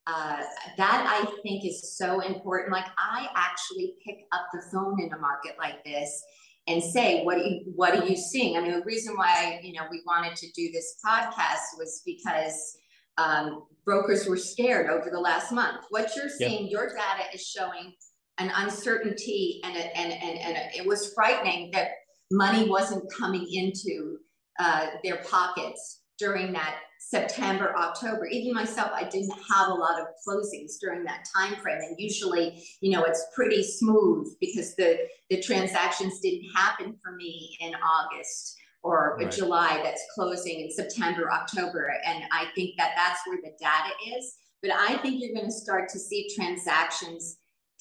Uh, 0.08 0.41
that 0.77 1.05
I 1.08 1.31
think 1.43 1.63
is 1.63 1.96
so 1.96 2.22
important. 2.22 2.72
Like 2.72 2.88
I 2.98 3.29
actually 3.36 3.93
pick 4.05 4.25
up 4.31 4.48
the 4.51 4.62
phone 4.72 5.00
in 5.00 5.13
a 5.13 5.17
market 5.17 5.55
like 5.60 5.84
this 5.86 6.24
and 6.67 6.81
say, 6.81 7.24
what 7.24 7.38
are 7.38 7.43
you, 7.43 7.72
what 7.75 7.96
are 7.98 8.05
you 8.05 8.15
seeing? 8.15 8.58
I 8.58 8.62
mean, 8.62 8.72
the 8.72 8.84
reason 8.84 9.15
why, 9.15 9.60
you 9.63 9.74
know, 9.74 9.84
we 9.91 10.01
wanted 10.05 10.36
to 10.38 10.51
do 10.51 10.72
this 10.72 10.98
podcast 11.05 11.77
was 11.77 12.01
because 12.05 12.77
um, 13.18 13.63
brokers 13.86 14.27
were 14.27 14.38
scared 14.38 14.89
over 14.89 15.10
the 15.12 15.20
last 15.20 15.51
month. 15.51 15.86
What 15.89 16.15
you're 16.15 16.30
seeing, 16.30 16.68
your 16.68 16.88
data 16.88 17.34
is 17.34 17.46
showing 17.46 17.94
an 18.38 18.51
uncertainty 18.56 19.62
and, 19.63 19.75
a, 19.75 19.98
and, 19.98 20.13
and, 20.13 20.39
and 20.39 20.58
a, 20.58 20.77
it 20.77 20.86
was 20.86 21.13
frightening 21.13 21.72
that 21.72 21.89
money 22.32 22.68
wasn't 22.68 23.03
coming 23.12 23.46
into 23.51 24.18
uh, 24.60 24.88
their 25.03 25.18
pockets 25.30 26.01
during 26.18 26.53
that 26.53 26.77
September, 27.00 27.75
October. 27.75 28.27
Even 28.27 28.53
myself, 28.53 28.91
I 28.94 29.03
didn't 29.06 29.34
have 29.51 29.70
a 29.70 29.74
lot 29.74 30.00
of 30.00 30.08
closings 30.25 30.74
during 30.80 31.03
that 31.06 31.25
time 31.36 31.56
frame. 31.56 31.80
And 31.82 31.96
usually, 31.98 32.63
you 32.80 32.91
know, 32.91 33.03
it's 33.03 33.25
pretty 33.36 33.63
smooth 33.63 34.27
because 34.39 34.75
the 34.75 35.00
the 35.30 35.41
transactions 35.41 36.20
didn't 36.20 36.50
happen 36.56 36.96
for 37.03 37.15
me 37.15 37.58
in 37.60 37.74
August 37.75 38.56
or 38.83 39.17
right. 39.19 39.31
July 39.31 39.81
that's 39.83 40.03
closing 40.13 40.61
in 40.61 40.71
September, 40.71 41.31
October. 41.31 41.93
And 42.05 42.23
I 42.31 42.45
think 42.55 42.75
that 42.77 42.93
that's 42.95 43.19
where 43.27 43.38
the 43.38 43.51
data 43.59 44.17
is. 44.17 44.35
But 44.61 44.71
I 44.71 44.97
think 44.97 45.21
you're 45.21 45.33
going 45.33 45.47
to 45.47 45.51
start 45.51 45.89
to 45.89 46.00
see 46.00 46.29
transactions 46.35 47.38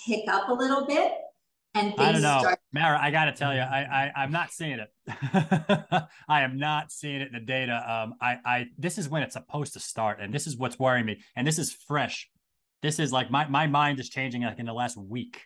pick 0.06 0.28
up 0.28 0.48
a 0.48 0.52
little 0.52 0.86
bit. 0.86 1.12
And 1.74 1.94
I 1.98 2.12
don't 2.12 2.22
know, 2.22 2.40
start- 2.40 2.58
Mara. 2.72 2.98
I 3.00 3.12
got 3.12 3.26
to 3.26 3.32
tell 3.32 3.54
you, 3.54 3.60
I, 3.60 4.10
I 4.16 4.24
am 4.24 4.32
not 4.32 4.50
seeing 4.50 4.80
it. 4.80 4.88
I 6.28 6.40
am 6.42 6.58
not 6.58 6.90
seeing 6.90 7.20
it 7.20 7.28
in 7.28 7.34
the 7.34 7.40
data. 7.40 7.74
Um, 7.88 8.14
I 8.20 8.38
I 8.44 8.66
this 8.76 8.98
is 8.98 9.08
when 9.08 9.22
it's 9.22 9.34
supposed 9.34 9.74
to 9.74 9.80
start, 9.80 10.18
and 10.20 10.34
this 10.34 10.48
is 10.48 10.56
what's 10.56 10.80
worrying 10.80 11.06
me. 11.06 11.20
And 11.36 11.46
this 11.46 11.60
is 11.60 11.72
fresh. 11.72 12.28
This 12.82 12.98
is 12.98 13.12
like 13.12 13.30
my 13.30 13.46
my 13.46 13.68
mind 13.68 14.00
is 14.00 14.08
changing 14.08 14.42
like 14.42 14.58
in 14.58 14.66
the 14.66 14.72
last 14.72 14.96
week. 14.96 15.42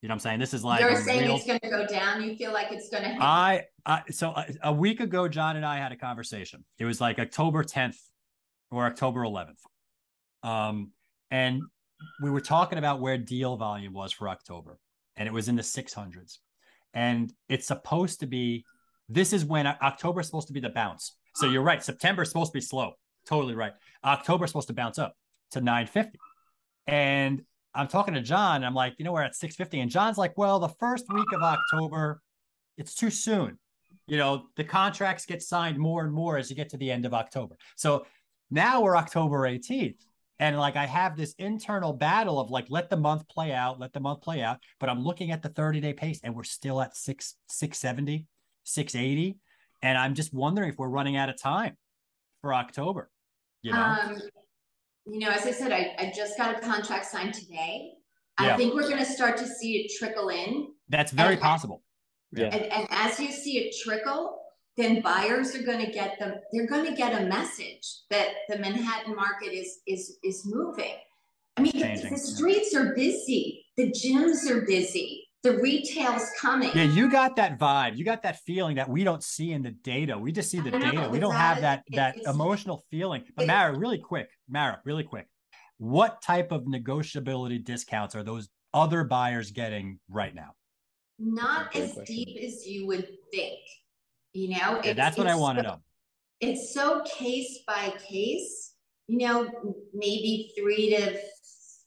You 0.00 0.08
know 0.08 0.12
what 0.12 0.16
I'm 0.16 0.20
saying? 0.20 0.38
This 0.38 0.54
is 0.54 0.64
like 0.64 0.80
you're 0.80 1.02
saying 1.02 1.22
real... 1.22 1.36
it's 1.36 1.46
going 1.46 1.58
to 1.58 1.68
go 1.68 1.84
down. 1.86 2.22
You 2.22 2.36
feel 2.36 2.52
like 2.52 2.68
it's 2.70 2.88
going 2.88 3.02
to. 3.02 3.16
I, 3.20 3.64
I 3.84 4.02
so 4.10 4.30
a, 4.30 4.46
a, 4.62 4.72
week 4.72 5.00
ago, 5.00 5.26
John 5.26 5.56
and 5.56 5.66
I 5.66 5.78
had 5.78 5.90
a 5.90 5.96
conversation. 5.96 6.64
It 6.78 6.84
was 6.84 7.00
like 7.00 7.18
October 7.18 7.64
10th 7.64 7.98
or 8.70 8.86
October 8.86 9.22
11th, 9.22 9.58
um, 10.48 10.92
and 11.32 11.62
we 12.22 12.30
were 12.30 12.40
talking 12.40 12.78
about 12.78 13.00
where 13.00 13.18
deal 13.18 13.56
volume 13.56 13.92
was 13.92 14.12
for 14.12 14.28
October, 14.28 14.78
and 15.16 15.26
it 15.26 15.32
was 15.32 15.48
in 15.48 15.56
the 15.56 15.62
600s. 15.62 16.38
And 16.94 17.32
it's 17.48 17.66
supposed 17.66 18.20
to 18.20 18.26
be. 18.26 18.64
This 19.08 19.32
is 19.32 19.44
when 19.44 19.66
October 19.66 20.20
is 20.20 20.26
supposed 20.26 20.48
to 20.48 20.52
be 20.52 20.60
the 20.60 20.68
bounce. 20.68 21.16
So 21.34 21.48
you're 21.48 21.62
right. 21.62 21.82
September 21.82 22.22
is 22.22 22.28
supposed 22.28 22.52
to 22.52 22.56
be 22.56 22.60
slow. 22.60 22.92
Totally 23.26 23.54
right. 23.54 23.72
October 24.04 24.44
is 24.44 24.50
supposed 24.50 24.68
to 24.68 24.74
bounce 24.74 24.98
up 24.98 25.16
to 25.52 25.60
950. 25.60 26.18
And 26.86 27.42
I'm 27.78 27.88
talking 27.88 28.14
to 28.14 28.20
John. 28.20 28.56
and 28.56 28.66
I'm 28.66 28.74
like, 28.74 28.94
you 28.98 29.04
know, 29.04 29.12
we're 29.12 29.22
at 29.22 29.34
650. 29.36 29.80
And 29.80 29.90
John's 29.90 30.18
like, 30.18 30.36
well, 30.36 30.58
the 30.58 30.68
first 30.80 31.06
week 31.12 31.32
of 31.32 31.42
October, 31.42 32.20
it's 32.76 32.94
too 32.94 33.10
soon. 33.10 33.58
You 34.06 34.16
know, 34.16 34.46
the 34.56 34.64
contracts 34.64 35.26
get 35.26 35.42
signed 35.42 35.78
more 35.78 36.04
and 36.04 36.12
more 36.12 36.38
as 36.38 36.50
you 36.50 36.56
get 36.56 36.70
to 36.70 36.76
the 36.76 36.90
end 36.90 37.04
of 37.06 37.14
October. 37.14 37.56
So 37.76 38.06
now 38.50 38.80
we're 38.80 38.96
October 38.96 39.40
18th. 39.48 39.96
And 40.40 40.58
like 40.58 40.76
I 40.76 40.86
have 40.86 41.16
this 41.16 41.34
internal 41.38 41.92
battle 41.92 42.40
of 42.40 42.50
like, 42.50 42.66
let 42.68 42.90
the 42.90 42.96
month 42.96 43.28
play 43.28 43.52
out, 43.52 43.78
let 43.78 43.92
the 43.92 44.00
month 44.00 44.22
play 44.22 44.40
out. 44.42 44.58
But 44.80 44.88
I'm 44.88 45.02
looking 45.02 45.30
at 45.30 45.42
the 45.42 45.48
30 45.48 45.80
day 45.80 45.92
pace 45.92 46.20
and 46.22 46.34
we're 46.34 46.44
still 46.44 46.80
at 46.80 46.96
six, 46.96 47.34
670, 47.48 48.26
680. 48.64 49.36
And 49.82 49.98
I'm 49.98 50.14
just 50.14 50.32
wondering 50.32 50.70
if 50.70 50.78
we're 50.78 50.88
running 50.88 51.16
out 51.16 51.28
of 51.28 51.40
time 51.40 51.76
for 52.40 52.54
October. 52.54 53.10
You 53.62 53.72
know, 53.72 53.78
Um, 53.78 54.18
you 55.08 55.20
know, 55.20 55.30
as 55.30 55.46
I 55.46 55.52
said, 55.52 55.72
I, 55.72 55.94
I 55.98 56.12
just 56.14 56.36
got 56.36 56.56
a 56.56 56.60
contract 56.60 57.06
signed 57.06 57.34
today. 57.34 57.92
Yeah. 58.40 58.54
I 58.54 58.56
think 58.56 58.74
we're 58.74 58.88
gonna 58.88 59.04
start 59.04 59.36
to 59.38 59.46
see 59.46 59.78
it 59.78 59.92
trickle 59.98 60.28
in. 60.28 60.68
that's 60.88 61.12
very 61.12 61.34
and- 61.34 61.42
possible. 61.42 61.82
Yeah. 62.32 62.46
And, 62.46 62.64
and 62.66 62.86
as 62.90 63.18
you 63.18 63.32
see 63.32 63.58
it 63.58 63.74
trickle, 63.82 64.38
then 64.76 65.00
buyers 65.00 65.56
are 65.56 65.62
gonna 65.62 65.90
get 65.90 66.18
the, 66.18 66.40
they're 66.52 66.66
gonna 66.66 66.94
get 66.94 67.20
a 67.20 67.24
message 67.26 68.00
that 68.10 68.28
the 68.48 68.58
Manhattan 68.58 69.16
market 69.16 69.52
is, 69.52 69.78
is, 69.86 70.18
is 70.22 70.44
moving. 70.44 70.94
I 71.56 71.62
mean, 71.62 71.72
the, 71.72 71.80
Changing, 71.80 72.10
the 72.10 72.10
yeah. 72.10 72.22
streets 72.22 72.74
are 72.74 72.94
busy, 72.94 73.64
the 73.76 73.90
gyms 73.90 74.48
are 74.48 74.60
busy, 74.66 75.27
the 75.42 75.58
retail's 75.58 76.28
coming. 76.40 76.70
Yeah, 76.74 76.82
you 76.84 77.10
got 77.10 77.36
that 77.36 77.58
vibe. 77.58 77.96
You 77.96 78.04
got 78.04 78.22
that 78.22 78.40
feeling 78.40 78.76
that 78.76 78.88
we 78.88 79.04
don't 79.04 79.22
see 79.22 79.52
in 79.52 79.62
the 79.62 79.70
data. 79.70 80.18
We 80.18 80.32
just 80.32 80.50
see 80.50 80.60
the 80.60 80.74
I 80.74 80.78
know, 80.78 80.90
data. 80.92 81.08
We 81.10 81.20
don't 81.20 81.34
have 81.34 81.60
that 81.60 81.84
that 81.92 82.16
it's- 82.16 82.34
emotional 82.34 82.84
feeling. 82.90 83.24
But 83.36 83.46
Mara, 83.46 83.76
really 83.76 83.98
quick, 83.98 84.28
Mara, 84.48 84.80
really 84.84 85.04
quick. 85.04 85.26
What 85.78 86.20
type 86.22 86.50
of 86.50 86.62
negotiability 86.64 87.62
discounts 87.64 88.16
are 88.16 88.24
those 88.24 88.48
other 88.74 89.04
buyers 89.04 89.52
getting 89.52 90.00
right 90.08 90.34
now? 90.34 90.50
Not 91.20 91.74
as 91.76 91.92
question. 91.94 92.16
deep 92.16 92.44
as 92.44 92.66
you 92.66 92.86
would 92.88 93.08
think, 93.32 93.58
you 94.32 94.48
know? 94.50 94.56
Yeah, 94.56 94.78
It's- 94.78 94.96
that's 94.96 95.16
what 95.16 95.28
I 95.28 95.32
it's 95.32 95.40
want 95.40 95.58
to 95.58 95.64
so- 95.64 95.70
know. 95.70 95.80
it's 96.40 96.74
so 96.74 97.02
case 97.04 97.60
by 97.66 97.92
case, 98.08 98.74
you 99.06 99.18
know, 99.18 99.48
maybe 99.94 100.52
three 100.58 100.90
to, 100.96 101.18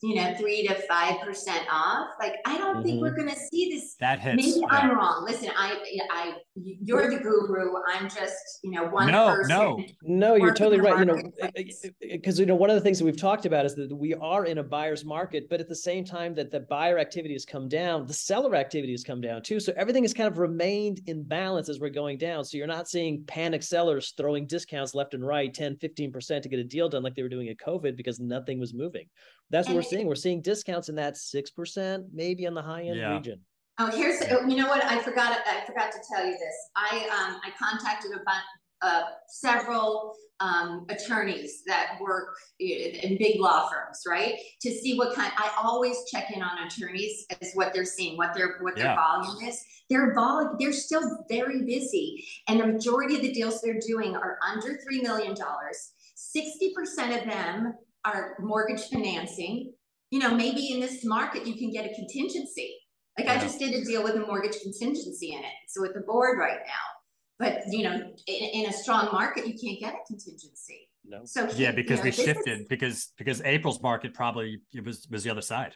you 0.03 0.15
know, 0.15 0.33
three 0.37 0.65
to 0.67 0.73
five 0.87 1.19
percent 1.21 1.65
off. 1.71 2.07
Like, 2.19 2.35
I 2.45 2.57
don't 2.57 2.83
think 2.83 2.91
Mm-hmm. 2.91 3.01
we're 3.03 3.15
gonna 3.15 3.35
see 3.51 3.69
this. 3.69 3.95
That 3.99 4.19
hits. 4.19 4.35
Maybe 4.35 4.59
yeah. 4.59 4.65
I'm 4.69 4.95
wrong. 4.97 5.23
Listen, 5.25 5.49
I, 5.55 5.77
I, 6.11 6.33
you're 6.55 7.09
the 7.09 7.19
guru. 7.19 7.73
I'm 7.87 8.09
just, 8.09 8.35
you 8.63 8.71
know, 8.71 8.85
one 8.89 9.07
No, 9.11 9.35
person. 9.35 9.49
no. 9.49 9.83
No, 10.01 10.35
you're 10.35 10.53
totally 10.53 10.81
right. 10.81 10.99
You 10.99 11.05
know, 11.05 11.21
because 11.55 11.85
eh, 11.85 11.89
eh, 12.03 12.17
eh, 12.25 12.31
you 12.35 12.45
know 12.47 12.55
one 12.55 12.69
of 12.69 12.75
the 12.75 12.81
things 12.81 12.97
that 12.99 13.05
we've 13.05 13.15
talked 13.17 13.45
about 13.45 13.65
is 13.65 13.75
that 13.75 13.95
we 13.95 14.13
are 14.15 14.45
in 14.45 14.57
a 14.57 14.63
buyer's 14.63 15.05
market, 15.05 15.47
but 15.49 15.59
at 15.61 15.69
the 15.69 15.75
same 15.75 16.03
time 16.03 16.33
that 16.35 16.51
the 16.51 16.61
buyer 16.61 16.97
activity 16.97 17.33
has 17.33 17.45
come 17.45 17.69
down, 17.69 18.05
the 18.07 18.13
seller 18.13 18.55
activity 18.55 18.91
has 18.93 19.03
come 19.03 19.21
down 19.21 19.41
too. 19.43 19.59
So 19.59 19.71
everything 19.77 20.03
has 20.03 20.13
kind 20.13 20.27
of 20.27 20.37
remained 20.39 21.01
in 21.05 21.23
balance 21.23 21.69
as 21.69 21.79
we're 21.79 21.89
going 21.89 22.17
down. 22.17 22.43
So 22.43 22.57
you're 22.57 22.67
not 22.67 22.89
seeing 22.89 23.23
panic 23.25 23.63
sellers 23.63 24.13
throwing 24.17 24.47
discounts 24.47 24.95
left 24.95 25.13
and 25.13 25.25
right, 25.25 25.53
10, 25.53 25.75
15% 25.75 26.41
to 26.41 26.49
get 26.49 26.59
a 26.59 26.63
deal 26.63 26.89
done 26.89 27.03
like 27.03 27.15
they 27.15 27.23
were 27.23 27.29
doing 27.29 27.49
at 27.49 27.57
COVID 27.57 27.95
because 27.95 28.19
nothing 28.19 28.59
was 28.59 28.73
moving. 28.73 29.05
That's 29.51 29.67
what 29.67 29.73
And 29.73 29.83
we're 29.83 29.89
seeing. 29.89 30.07
We're 30.07 30.15
seeing 30.15 30.41
discounts 30.41 30.89
in 30.89 30.95
that 30.95 31.15
6%, 31.15 32.05
maybe 32.13 32.47
on 32.47 32.53
the 32.53 32.61
high 32.61 32.83
end 32.83 32.97
Yeah. 32.97 33.15
region. 33.15 33.41
Oh, 33.77 33.87
here's, 33.87 34.21
oh, 34.31 34.47
you 34.47 34.55
know 34.57 34.67
what, 34.67 34.83
I 34.83 34.99
forgot, 34.99 35.39
I 35.47 35.65
forgot 35.65 35.91
to 35.91 35.97
tell 36.13 36.25
you 36.25 36.33
this. 36.33 36.55
I, 36.75 36.97
um, 37.09 37.39
I 37.43 37.51
contacted 37.57 38.11
a 38.11 38.17
bunch, 38.23 38.43
uh, 38.81 39.03
several, 39.27 40.13
um, 40.39 40.85
attorneys 40.89 41.63
that 41.67 41.97
work 41.99 42.35
in, 42.59 42.95
in 42.95 43.17
big 43.17 43.39
law 43.39 43.69
firms, 43.69 44.01
right? 44.07 44.35
To 44.61 44.71
see 44.71 44.97
what 44.97 45.15
kind, 45.15 45.31
I 45.37 45.51
always 45.61 45.97
check 46.11 46.31
in 46.35 46.41
on 46.41 46.65
attorneys 46.67 47.25
as 47.41 47.53
what 47.53 47.73
they're 47.73 47.85
seeing, 47.85 48.17
what 48.17 48.33
their, 48.33 48.57
what 48.61 48.75
their 48.75 48.85
Yeah. 48.85 48.95
volume 48.95 49.47
is. 49.47 49.63
Their 49.89 50.13
vol, 50.13 50.55
they're 50.59 50.71
still 50.73 51.25
very 51.29 51.63
busy, 51.63 52.25
and 52.47 52.59
the 52.59 52.67
majority 52.67 53.15
of 53.15 53.21
the 53.21 53.33
deals 53.33 53.61
they're 53.61 53.79
doing 53.85 54.15
are 54.15 54.37
under 54.47 54.79
three 54.83 55.01
million 55.01 55.35
dollars. 55.35 55.91
Sixty 56.15 56.73
percent 56.73 57.19
of 57.19 57.27
them 57.29 57.73
are 58.05 58.35
mortgage 58.39 58.81
financing. 58.89 59.73
You 60.09 60.19
know, 60.19 60.33
maybe 60.35 60.71
in 60.73 60.79
this 60.79 61.05
market, 61.05 61.47
you 61.47 61.55
can 61.55 61.71
get 61.71 61.89
a 61.89 61.93
contingency. 61.95 62.75
Like 63.17 63.27
I 63.27 63.37
just 63.39 63.59
did 63.59 63.73
a 63.73 63.83
deal 63.85 64.03
with 64.03 64.15
a 64.15 64.19
mortgage 64.19 64.59
contingency 64.61 65.33
in 65.33 65.39
it. 65.39 65.53
So 65.69 65.81
with 65.81 65.93
the 65.93 66.01
board 66.01 66.37
right 66.39 66.59
now. 66.65 67.39
But 67.39 67.61
you 67.69 67.83
know, 67.83 67.95
in, 68.27 68.35
in 68.63 68.65
a 68.69 68.73
strong 68.73 69.05
market, 69.11 69.47
you 69.47 69.53
can't 69.57 69.79
get 69.79 69.93
a 69.93 70.05
contingency. 70.07 70.87
No. 71.05 71.21
So 71.25 71.49
Yeah, 71.55 71.69
you 71.69 71.75
because 71.75 71.99
know, 71.99 72.03
we 72.05 72.09
this 72.11 72.19
is- 72.19 72.25
shifted 72.25 72.67
because 72.67 73.11
because 73.17 73.41
April's 73.41 73.81
market 73.81 74.13
probably 74.13 74.61
it 74.73 74.85
was 74.85 75.07
was 75.09 75.23
the 75.23 75.29
other 75.29 75.41
side. 75.41 75.75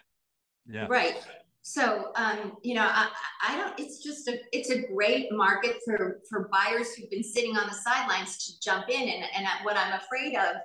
Yeah. 0.67 0.87
Right. 0.89 1.15
So, 1.61 2.11
um, 2.15 2.57
you 2.61 2.75
know, 2.75 2.83
I, 2.83 3.09
I 3.41 3.53
I 3.53 3.57
don't, 3.57 3.79
it's 3.79 4.03
just 4.03 4.27
a, 4.27 4.37
it's 4.51 4.69
a 4.69 4.83
great 4.93 5.31
market 5.31 5.77
for, 5.83 6.21
for 6.29 6.47
buyers 6.51 6.93
who've 6.93 7.09
been 7.09 7.23
sitting 7.23 7.57
on 7.57 7.67
the 7.67 7.73
sidelines 7.73 8.37
to 8.45 8.59
jump 8.61 8.85
in. 8.89 9.01
And, 9.01 9.23
and 9.35 9.47
what 9.63 9.75
I'm 9.75 9.99
afraid 9.99 10.35
of 10.35 10.57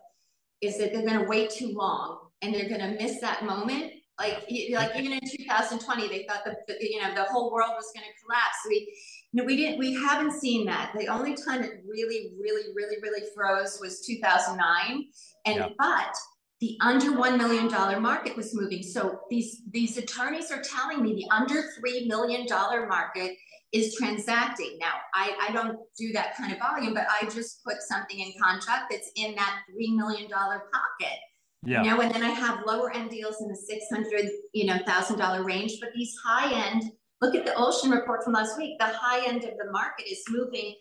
is 0.60 0.78
that 0.78 0.92
they're 0.92 1.06
gonna 1.06 1.28
wait 1.28 1.50
too 1.50 1.72
long 1.72 2.18
and 2.42 2.54
they're 2.54 2.68
gonna 2.68 2.96
miss 2.98 3.20
that 3.20 3.44
moment. 3.44 3.92
Like, 4.18 4.44
like 4.72 4.96
even 4.96 5.12
in 5.12 5.20
two 5.20 5.44
thousand 5.48 5.78
twenty, 5.80 6.06
they 6.06 6.26
thought 6.28 6.44
that, 6.44 6.66
the- 6.68 6.76
you 6.80 7.00
know, 7.00 7.14
the 7.14 7.24
whole 7.24 7.50
world 7.50 7.72
was 7.74 7.90
gonna 7.94 8.06
collapse. 8.22 8.58
We, 8.68 8.94
no, 9.32 9.44
we 9.44 9.56
didn't, 9.56 9.78
we 9.78 9.94
haven't 9.94 10.32
seen 10.32 10.66
that. 10.66 10.92
The 10.98 11.08
only 11.08 11.34
time 11.34 11.62
it 11.62 11.82
really, 11.88 12.32
really, 12.38 12.64
really, 12.74 12.96
really 13.02 13.22
froze 13.34 13.78
was 13.80 14.04
two 14.04 14.18
thousand 14.22 14.58
nine. 14.58 15.06
And, 15.46 15.56
Yeah. 15.56 15.68
but 15.78 16.14
the 16.60 16.76
under 16.82 17.16
one 17.16 17.38
million 17.38 17.68
dollar 17.68 17.98
market 17.98 18.36
was 18.36 18.54
moving. 18.54 18.82
So 18.82 19.20
these 19.30 19.62
these 19.70 19.96
attorneys 19.96 20.50
are 20.50 20.60
telling 20.60 21.02
me 21.02 21.14
the 21.14 21.34
under 21.34 21.70
three 21.78 22.06
million 22.06 22.46
dollar 22.46 22.86
market 22.86 23.34
is 23.72 23.94
transacting. 23.94 24.78
Now 24.80 24.94
I, 25.14 25.48
I 25.48 25.52
don't 25.52 25.78
do 25.98 26.12
that 26.12 26.36
kind 26.36 26.52
of 26.52 26.58
volume, 26.58 26.94
but 26.94 27.06
I 27.08 27.24
just 27.30 27.62
put 27.64 27.76
something 27.88 28.18
in 28.18 28.32
contract 28.42 28.86
that's 28.90 29.10
in 29.16 29.34
that 29.36 29.60
three 29.70 29.92
million 29.96 30.28
dollar 30.30 30.64
pocket. 30.72 31.18
Yeah. 31.64 31.82
You 31.82 31.90
know, 31.90 32.00
and 32.00 32.12
then 32.14 32.22
I 32.22 32.30
have 32.30 32.60
lower 32.66 32.90
end 32.92 33.10
deals 33.10 33.36
in 33.40 33.48
the 33.48 33.56
six 33.56 33.84
hundred, 33.92 34.30
you 34.54 34.66
know, 34.66 34.78
thousand 34.86 35.18
dollar 35.18 35.44
range, 35.44 35.74
but 35.80 35.90
these 35.94 36.14
high 36.24 36.70
end, 36.70 36.84
look 37.20 37.34
at 37.34 37.44
the 37.44 37.52
Olshan 37.52 37.92
report 37.92 38.24
from 38.24 38.32
last 38.32 38.56
week. 38.56 38.78
The 38.78 38.86
high 38.86 39.26
end 39.26 39.44
of 39.44 39.50
the 39.58 39.70
market 39.70 40.10
is 40.10 40.22
moving. 40.30 40.74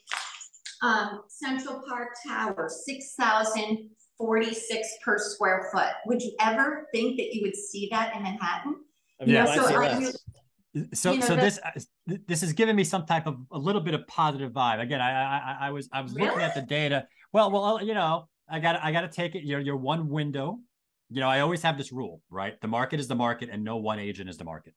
Um, 0.82 1.24
Central 1.28 1.84
Park 1.88 2.10
Tower, 2.26 2.70
six 2.86 3.14
thousand 3.20 3.90
forty-six 4.18 4.88
per 5.04 5.18
square 5.18 5.70
foot. 5.74 5.90
Would 6.06 6.22
you 6.22 6.32
ever 6.40 6.88
think 6.94 7.18
that 7.18 7.34
you 7.36 7.42
would 7.42 7.56
see 7.56 7.90
that 7.92 8.16
in 8.16 8.24
Manhattan? 8.24 8.76
I 9.22 9.26
mean, 9.26 9.36
Yeah. 9.36 9.44
might 9.44 9.56
So 9.58 9.68
say 9.68 9.76
I- 9.76 10.00
less. 10.00 10.18
so 10.94 11.12
you 11.12 11.20
know, 11.20 11.26
so 11.26 11.36
the- 11.36 11.42
this 11.42 11.60
this 12.28 12.42
has 12.42 12.54
given 12.54 12.76
me 12.76 12.84
some 12.84 13.06
type 13.06 13.28
of 13.28 13.38
a 13.52 13.58
little 13.58 13.82
bit 13.82 13.94
of 13.94 14.06
positive 14.08 14.52
vibe. 14.52 14.80
Again 14.82 15.02
i 15.02 15.12
i 15.12 15.38
I- 15.52 15.68
i 15.68 15.72
was 15.72 15.90
i 15.92 16.02
was 16.02 16.14
looking 16.14 16.42
at 16.42 16.56
the 16.56 16.62
data. 16.62 17.08
Well 17.34 17.52
well 17.52 17.84
you 17.84 17.94
know 17.94 18.28
i 18.50 18.60
got 18.60 18.80
i 18.84 18.92
got 18.92 19.02
to 19.02 19.10
take 19.10 19.36
it 19.36 19.44
you're, 19.44 19.60
you're 19.60 19.78
one 19.78 20.10
window. 20.10 20.60
You 21.10 21.22
know 21.22 21.28
i 21.30 21.40
always 21.40 21.62
have 21.64 21.78
this 21.78 21.92
rule 21.92 22.22
right? 22.30 22.60
The 22.62 22.68
market 22.68 23.00
is 23.00 23.08
the 23.08 23.16
market 23.16 23.50
and 23.52 23.64
no 23.64 23.78
one 23.78 24.00
agent 24.00 24.30
is 24.30 24.38
the 24.38 24.44
market. 24.46 24.74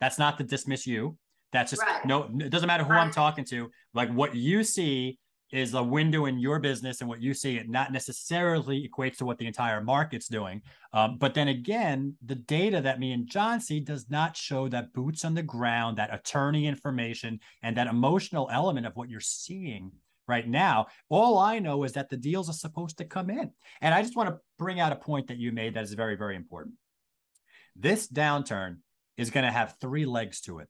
That's 0.00 0.18
not 0.18 0.38
to 0.38 0.44
dismiss 0.44 0.86
you. 0.86 1.16
That's 1.52 1.70
just 1.72 1.82
Right. 1.82 2.04
no 2.04 2.30
it 2.40 2.50
doesn't 2.50 2.66
matter 2.68 2.84
who 2.84 2.94
i'm 2.94 3.10
talking 3.10 3.44
to. 3.46 3.70
Like 3.94 4.10
what 4.12 4.34
you 4.34 4.62
see 4.64 5.18
is 5.52 5.74
a 5.74 5.82
window 5.82 6.26
in 6.26 6.38
your 6.38 6.58
business 6.58 7.00
and 7.00 7.08
what 7.08 7.20
you 7.20 7.34
see 7.34 7.56
it 7.56 7.68
not 7.68 7.92
necessarily 7.92 8.88
equates 8.88 9.16
to 9.16 9.24
what 9.24 9.38
the 9.38 9.46
entire 9.46 9.82
market's 9.82 10.28
doing 10.28 10.62
um, 10.92 11.18
but 11.18 11.34
then 11.34 11.48
again, 11.48 12.16
the 12.24 12.34
data 12.34 12.80
that 12.80 12.98
me 12.98 13.12
and 13.12 13.26
John 13.26 13.60
see 13.60 13.80
does 13.80 14.10
not 14.10 14.36
show 14.36 14.68
that 14.68 14.92
boots 14.92 15.24
on 15.24 15.34
the 15.34 15.42
ground, 15.42 15.98
that 15.98 16.12
attorney 16.12 16.66
information, 16.66 17.38
and 17.62 17.76
that 17.76 17.86
emotional 17.86 18.48
element 18.52 18.86
of 18.86 18.96
what 18.96 19.08
you're 19.08 19.20
seeing 19.20 19.92
right 20.26 20.48
now. 20.48 20.86
All 21.08 21.38
I 21.38 21.58
know 21.60 21.84
is 21.84 21.92
that 21.92 22.08
the 22.08 22.16
deals 22.16 22.48
are 22.50 22.54
supposed 22.54 22.98
to 22.98 23.04
come 23.04 23.30
in. 23.30 23.50
And 23.80 23.94
I 23.94 24.02
just 24.02 24.16
want 24.16 24.30
to 24.30 24.38
bring 24.58 24.80
out 24.80 24.92
a 24.92 24.96
point 24.96 25.28
that 25.28 25.38
you 25.38 25.52
made 25.52 25.74
that 25.74 25.84
is 25.84 25.94
very, 25.94 26.16
very 26.16 26.36
important. 26.36 26.74
This 27.76 28.08
downturn 28.08 28.78
is 29.16 29.30
going 29.30 29.46
to 29.46 29.52
have 29.52 29.76
three 29.80 30.06
legs 30.06 30.40
to 30.42 30.58
it. 30.58 30.68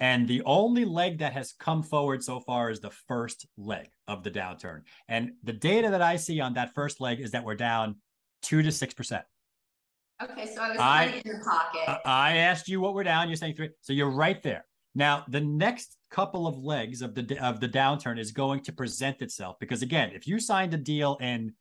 And 0.00 0.26
the 0.26 0.42
only 0.44 0.84
leg 0.84 1.18
that 1.18 1.32
has 1.32 1.52
come 1.58 1.82
forward 1.82 2.22
so 2.22 2.40
far 2.40 2.70
is 2.70 2.80
the 2.80 2.90
first 2.90 3.46
leg 3.56 3.88
of 4.08 4.22
the 4.22 4.30
downturn. 4.30 4.82
And 5.08 5.32
the 5.44 5.52
data 5.52 5.90
that 5.90 6.02
I 6.02 6.16
see 6.16 6.40
on 6.40 6.54
that 6.54 6.74
first 6.74 7.00
leg 7.00 7.20
is 7.20 7.30
that 7.30 7.44
we're 7.44 7.54
down 7.54 7.96
two 8.42 8.62
to 8.62 8.72
six 8.72 8.92
percent. 8.92 9.24
Okay, 10.22 10.46
so 10.54 10.62
I 10.62 10.68
was 10.70 10.78
I- 10.78 11.04
in 11.04 11.22
your 11.24 11.42
pocket. 11.44 12.00
I 12.04 12.38
asked 12.38 12.68
you 12.68 12.80
what 12.80 12.94
we're 12.94 13.04
down. 13.04 13.28
You're 13.28 13.36
saying 13.36 13.54
three, 13.54 13.70
so 13.80 13.92
you're 13.92 14.10
right 14.10 14.42
there. 14.42 14.64
Now, 14.94 15.24
the 15.28 15.40
next 15.40 15.96
couple 16.10 16.46
of 16.46 16.56
legs 16.56 17.02
of 17.02 17.14
the 17.14 17.38
of 17.44 17.60
the 17.60 17.68
downturn 17.68 18.18
is 18.18 18.30
going 18.30 18.60
to 18.64 18.72
present 18.72 19.22
itself 19.22 19.56
because 19.58 19.82
again, 19.82 20.10
if 20.14 20.26
you 20.26 20.38
signed 20.38 20.72
a 20.74 20.76
deal 20.76 21.16
in 21.20 21.54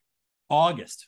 August, 0.50 1.08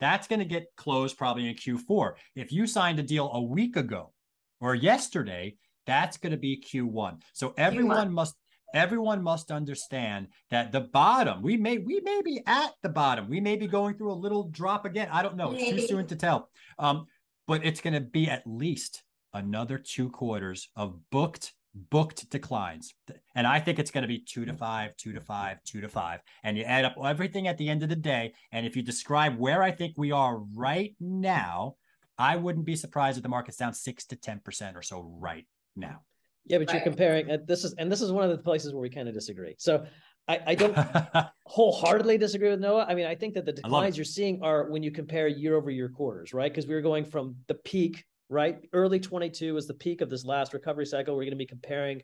that's 0.00 0.26
going 0.26 0.38
to 0.38 0.46
get 0.46 0.66
closed 0.76 1.18
probably 1.18 1.48
in 1.48 1.54
Q4. 1.54 2.14
If 2.34 2.52
you 2.52 2.66
signed 2.66 2.98
a 2.98 3.02
deal 3.02 3.30
a 3.32 3.42
week 3.42 3.76
ago 3.76 4.12
or 4.60 4.74
yesterday, 4.74 5.56
that's 5.86 6.16
going 6.16 6.32
to 6.32 6.36
be 6.36 6.62
Q1. 6.62 7.20
So 7.32 7.54
everyone 7.56 8.12
must 8.12 8.36
everyone 8.74 9.22
must 9.22 9.50
understand 9.50 10.28
that 10.50 10.72
the 10.72 10.80
bottom 10.80 11.42
we 11.42 11.56
may 11.56 11.78
we 11.78 12.00
may 12.00 12.22
be 12.24 12.42
at 12.46 12.72
the 12.82 12.88
bottom 12.88 13.28
we 13.28 13.38
may 13.38 13.54
be 13.54 13.66
going 13.66 13.94
through 13.94 14.10
a 14.10 14.14
little 14.14 14.44
drop 14.44 14.86
again 14.86 15.06
i 15.12 15.22
don't 15.22 15.36
know 15.36 15.52
it's 15.52 15.82
too 15.82 15.86
soon 15.86 16.06
to 16.06 16.16
tell 16.16 16.48
um 16.78 17.04
but 17.46 17.64
it's 17.66 17.82
going 17.82 17.92
to 17.92 18.00
be 18.00 18.30
at 18.30 18.42
least 18.46 19.02
another 19.34 19.76
two 19.76 20.08
quarters 20.08 20.70
of 20.74 20.98
booked 21.10 21.52
booked 21.74 22.28
declines 22.30 22.94
And 23.34 23.46
I 23.46 23.58
think 23.58 23.78
it's 23.78 23.90
going 23.90 24.02
to 24.02 24.08
be 24.08 24.18
two 24.18 24.44
to 24.44 24.54
five, 24.54 24.96
two 24.96 25.12
to 25.14 25.20
five, 25.20 25.62
two 25.64 25.80
to 25.80 25.88
five. 25.88 26.20
And 26.44 26.56
you 26.56 26.64
add 26.64 26.84
up 26.84 26.96
everything 27.02 27.48
at 27.48 27.56
the 27.56 27.68
end 27.68 27.82
of 27.82 27.88
the 27.88 27.96
day. 27.96 28.34
And 28.52 28.66
if 28.66 28.76
you 28.76 28.82
describe 28.82 29.38
where 29.38 29.62
I 29.62 29.70
think 29.70 29.94
we 29.96 30.12
are 30.12 30.38
right 30.54 30.94
now, 31.00 31.76
I 32.18 32.36
wouldn't 32.36 32.66
be 32.66 32.76
surprised 32.76 33.16
if 33.16 33.22
the 33.22 33.30
market's 33.30 33.56
down 33.56 33.72
six 33.72 34.04
to 34.06 34.16
10% 34.16 34.76
or 34.76 34.82
so 34.82 35.00
right 35.18 35.46
now. 35.76 36.00
Yeah, 36.44 36.58
but 36.58 36.68
right. 36.68 36.74
you're 36.74 36.82
comparing 36.82 37.30
uh, 37.30 37.38
this 37.46 37.64
is 37.64 37.74
and 37.74 37.90
this 37.90 38.02
is 38.02 38.10
one 38.10 38.24
of 38.24 38.30
the 38.30 38.42
places 38.42 38.72
where 38.72 38.82
we 38.82 38.90
kind 38.90 39.08
of 39.08 39.14
disagree. 39.14 39.54
So 39.58 39.86
I, 40.28 40.40
I 40.48 40.54
don't 40.54 40.76
wholeheartedly 41.46 42.18
disagree 42.18 42.50
with 42.50 42.60
Noah. 42.60 42.86
I 42.88 42.94
mean, 42.94 43.06
I 43.06 43.14
think 43.14 43.34
that 43.34 43.44
the 43.44 43.52
declines 43.52 43.96
you're 43.96 44.04
seeing 44.04 44.42
are 44.42 44.70
when 44.70 44.82
you 44.82 44.90
compare 44.90 45.28
year 45.28 45.56
over 45.56 45.70
year 45.70 45.88
quarters, 45.88 46.32
right? 46.32 46.50
Because 46.52 46.66
we 46.66 46.74
were 46.74 46.80
going 46.80 47.04
from 47.04 47.36
the 47.48 47.54
peak, 47.54 48.04
right? 48.28 48.58
Early 48.72 49.00
22 49.00 49.54
was 49.54 49.66
the 49.66 49.74
peak 49.74 50.00
of 50.00 50.10
this 50.10 50.24
last 50.24 50.52
recovery 50.52 50.86
cycle. 50.86 51.14
We're 51.14 51.22
going 51.22 51.30
to 51.32 51.36
be 51.36 51.46
comparing, 51.46 52.02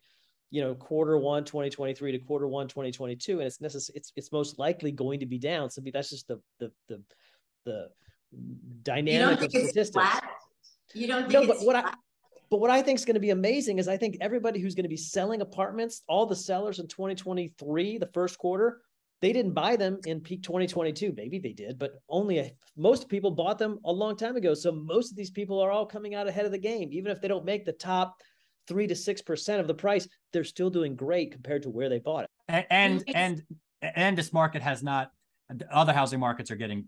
you 0.51 0.63
know, 0.63 0.75
quarter 0.75 1.19
one 1.19 1.45
2023 1.45 2.13
to 2.13 2.19
quarter 2.19 2.49
one 2.49 2.69
2022, 2.69 3.39
and 3.39 3.47
it's 3.47 3.61
necessary. 3.61 3.97
It's 3.97 4.13
it's 4.17 4.33
most 4.33 4.59
likely 4.59 4.93
going 4.93 5.21
to 5.21 5.27
be 5.27 5.39
down. 5.39 5.71
So 5.71 5.81
that's 5.93 6.11
just 6.11 6.27
the 6.27 6.41
the 6.59 6.73
the 6.89 7.03
the 7.65 7.89
dynamic 8.83 9.43
of 9.43 9.51
statistics. 9.51 9.91
Flat? 9.91 10.25
You 10.95 11.07
don't 11.07 11.31
think 11.31 11.33
no, 11.33 11.47
but 11.47 11.65
what 11.65 11.75
flat? 11.81 11.95
I 11.95 12.08
but 12.51 12.61
what 12.61 12.71
I 12.71 12.83
think 12.83 12.99
is 12.99 13.05
going 13.05 13.15
to 13.15 13.21
be 13.21 13.31
amazing 13.31 13.79
is 13.79 13.89
I 13.89 13.97
think 13.97 14.17
everybody 14.21 14.61
who's 14.61 14.75
going 14.75 14.85
to 14.85 14.89
be 14.89 14.97
selling 14.97 15.41
apartments, 15.41 16.03
all 16.09 16.27
the 16.27 16.37
sellers 16.37 16.79
in 16.79 16.89
2023, 16.89 17.99
the 17.99 18.07
first 18.15 18.39
quarter, 18.39 18.81
they 19.21 19.33
didn't 19.33 19.53
buy 19.53 19.77
them 19.77 19.99
in 20.07 20.21
peak 20.21 20.43
2022. 20.43 21.13
Maybe 21.17 21.39
they 21.39 21.53
did, 21.53 21.79
but 21.79 21.93
only 22.09 22.39
a, 22.39 22.53
most 22.77 23.09
people 23.09 23.31
bought 23.31 23.59
them 23.59 23.79
a 23.85 23.93
long 23.93 24.17
time 24.17 24.37
ago. 24.37 24.55
So 24.55 24.73
most 24.73 25.11
of 25.11 25.17
these 25.17 25.31
people 25.31 25.61
are 25.61 25.71
all 25.71 25.87
coming 25.87 26.15
out 26.15 26.29
ahead 26.29 26.47
of 26.47 26.53
the 26.53 26.59
game. 26.59 26.91
Even 26.93 27.11
if 27.11 27.21
they 27.21 27.29
don't 27.29 27.45
make 27.45 27.65
the 27.65 27.73
top 27.73 28.17
three 28.69 28.87
to 28.87 28.95
six 28.95 29.21
percent 29.21 29.61
of 29.61 29.67
the 29.67 29.75
price, 29.75 30.07
they're 30.33 30.45
still 30.45 30.71
doing 30.71 30.95
great 30.95 31.33
compared 31.33 31.63
to 31.65 31.71
where 31.71 31.89
they 31.89 31.99
bought 31.99 32.25
it. 32.25 32.31
And 32.49 32.67
and 32.69 33.05
and, 33.15 33.43
and 33.83 34.19
this 34.19 34.33
market 34.33 34.63
has 34.63 34.83
not. 34.83 35.11
Other 35.73 35.95
housing 35.95 36.21
markets 36.21 36.51
are 36.51 36.57
getting 36.57 36.87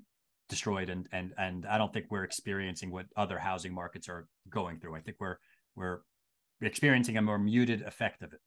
destroyed, 0.49 0.90
and 0.90 1.09
and 1.12 1.33
and 1.37 1.66
I 1.66 1.79
don't 1.79 1.92
think 1.92 2.07
we're 2.11 2.25
experiencing 2.25 2.90
what 2.92 3.07
other 3.16 3.38
housing 3.38 3.75
markets 3.75 4.09
are 4.09 4.29
going 4.49 4.79
through. 4.79 4.94
I 4.94 5.01
think 5.01 5.16
we're 5.18 5.38
we're 5.80 6.00
experiencing 6.60 7.16
a 7.16 7.22
more 7.22 7.38
muted 7.38 7.82
effect 7.82 8.22
of 8.22 8.32
it. 8.32 8.40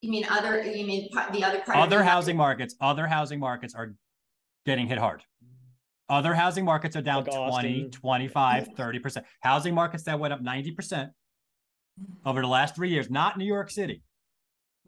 You 0.00 0.10
mean 0.10 0.26
other? 0.30 0.62
You 0.62 0.86
mean 0.86 1.08
the 1.32 1.44
other 1.44 1.60
part? 1.60 1.78
Other 1.78 2.02
housing 2.02 2.36
market? 2.36 2.60
markets. 2.60 2.74
Other 2.80 3.06
housing 3.06 3.40
markets 3.40 3.74
are 3.74 3.94
getting 4.64 4.86
hit 4.86 4.98
hard. 4.98 5.24
Other 6.08 6.34
housing 6.34 6.64
markets 6.64 6.96
are 6.96 7.02
down 7.02 7.24
like 7.24 7.34
20, 7.34 7.90
25, 7.90 8.68
30%. 8.76 9.24
Housing 9.40 9.74
markets 9.74 10.04
that 10.04 10.18
went 10.18 10.32
up 10.32 10.42
90% 10.42 11.10
over 12.24 12.40
the 12.40 12.46
last 12.46 12.74
three 12.74 12.88
years, 12.88 13.10
not 13.10 13.36
New 13.36 13.44
York 13.44 13.70
City. 13.70 14.02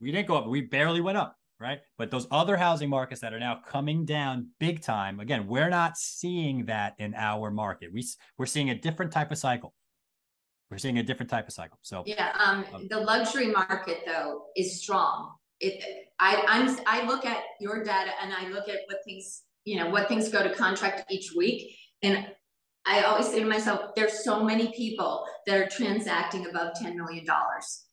We 0.00 0.12
didn't 0.12 0.29
go 0.29 0.37
up. 0.37 0.46
We 0.46 0.62
barely 0.62 1.03
went 1.03 1.18
up, 1.18 1.37
right? 1.59 1.81
But 1.98 2.11
those 2.11 2.26
other 2.31 2.57
housing 2.57 2.88
markets 2.88 3.20
that 3.20 3.35
are 3.35 3.38
now 3.38 3.61
coming 3.66 4.07
down 4.07 4.48
big 4.61 4.81
time. 4.81 5.20
Again, 5.20 5.46
we're 5.46 5.68
not 5.68 5.98
seeing 5.98 6.64
that 6.66 6.94
in 6.98 7.14
our 7.14 7.50
market. 7.50 7.90
We, 7.92 8.07
we're 8.38 8.46
seeing 8.46 8.70
a 8.70 8.74
different 8.74 9.12
type 9.12 9.31
of 9.31 9.37
cycle. 9.37 9.74
We're 10.71 10.79
seeing 10.79 10.99
a 10.99 11.03
different 11.03 11.31
type 11.31 11.49
of 11.49 11.55
cycle. 11.55 11.79
So 11.83 12.05
yeah, 12.07 12.33
um, 12.39 12.65
um, 12.73 12.87
the 12.89 13.01
luxury 13.01 13.49
market 13.49 13.99
though 14.07 14.45
is 14.57 14.81
strong. 14.81 15.33
It, 15.59 15.83
I, 16.19 16.43
I'm, 16.49 16.79
I 16.87 17.07
look 17.07 17.27
at 17.27 17.43
your 17.61 17.83
data 17.83 18.13
and 18.23 18.33
I 18.33 18.49
look 18.49 18.69
at 18.69 18.79
what 18.87 18.99
things, 19.05 19.43
you 19.65 19.77
know, 19.77 19.91
what 19.91 20.09
things 20.09 20.29
go 20.29 20.43
to 20.43 20.55
contract 20.55 21.11
each 21.11 21.33
week, 21.37 21.77
and 22.03 22.27
I 22.87 23.03
always 23.03 23.29
say 23.29 23.41
to 23.41 23.47
myself, 23.47 23.95
there's 23.95 24.25
so 24.25 24.43
many 24.43 24.73
people 24.73 25.27
that 25.47 25.57
are 25.57 25.69
transacting 25.69 26.47
above 26.47 26.75
ten 26.81 26.97
million 26.97 27.27
dollars. 27.27 27.85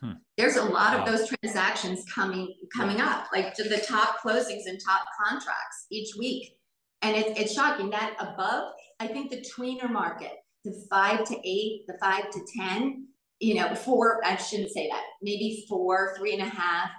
Hmm. 0.00 0.12
There's 0.36 0.56
a 0.56 0.64
lot 0.64 0.98
wow. 0.98 1.04
of 1.04 1.06
those 1.06 1.28
transactions 1.28 2.04
coming 2.12 2.52
coming 2.74 3.00
up, 3.00 3.26
like 3.32 3.54
the 3.54 3.82
top 3.86 4.20
closings 4.24 4.66
and 4.66 4.78
top 4.84 5.06
contracts 5.22 5.86
each 5.90 6.16
week, 6.18 6.56
and 7.02 7.16
it's 7.16 7.38
it's 7.38 7.54
shocking 7.54 7.90
that 7.90 8.16
above. 8.18 8.72
I 8.98 9.06
think 9.06 9.30
the 9.30 9.44
tweener 9.56 9.90
market 9.90 10.32
the 10.64 10.86
five 10.90 11.24
to 11.24 11.36
eight, 11.48 11.86
the 11.86 11.98
five 12.00 12.30
to 12.30 12.40
10, 12.56 13.06
you 13.40 13.54
know, 13.54 13.74
four, 13.74 14.24
I 14.24 14.36
shouldn't 14.36 14.70
say 14.70 14.88
that, 14.88 15.02
maybe 15.22 15.66
four, 15.68 16.14
three 16.16 16.32
and 16.32 16.42
a 16.42 16.48
half 16.48 16.90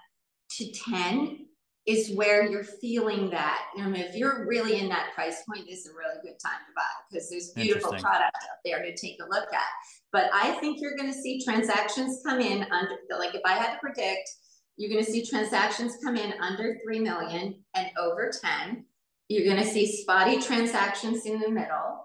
to 0.57 0.71
10 0.71 1.45
is 1.85 2.11
where 2.15 2.49
you're 2.49 2.63
feeling 2.63 3.29
that. 3.29 3.63
I 3.77 3.87
mean, 3.87 4.01
if 4.01 4.15
you're 4.15 4.47
really 4.47 4.79
in 4.79 4.89
that 4.89 5.13
price 5.13 5.43
point, 5.47 5.67
this 5.67 5.81
is 5.81 5.91
a 5.91 5.93
really 5.93 6.19
good 6.23 6.39
time 6.43 6.59
to 6.67 6.73
buy 6.75 6.81
because 7.09 7.29
there's 7.29 7.51
beautiful 7.51 7.91
product 7.91 8.35
out 8.35 8.57
there 8.63 8.81
to 8.81 8.95
take 8.95 9.17
a 9.21 9.29
look 9.29 9.53
at. 9.53 9.69
But 10.11 10.29
I 10.33 10.53
think 10.53 10.81
you're 10.81 10.97
going 10.97 11.11
to 11.11 11.17
see 11.17 11.43
transactions 11.43 12.21
come 12.25 12.39
in 12.39 12.63
under, 12.71 12.95
like 13.19 13.35
if 13.35 13.41
I 13.45 13.53
had 13.53 13.73
to 13.73 13.79
predict, 13.79 14.29
you're 14.77 14.89
going 14.89 15.05
to 15.05 15.11
see 15.11 15.25
transactions 15.25 15.97
come 16.03 16.17
in 16.17 16.33
under 16.41 16.77
3 16.83 16.99
million 16.99 17.63
and 17.75 17.87
over 17.99 18.31
10. 18.65 18.85
You're 19.29 19.45
going 19.45 19.63
to 19.63 19.69
see 19.69 20.01
spotty 20.01 20.41
transactions 20.41 21.25
in 21.25 21.39
the 21.39 21.49
middle. 21.49 22.04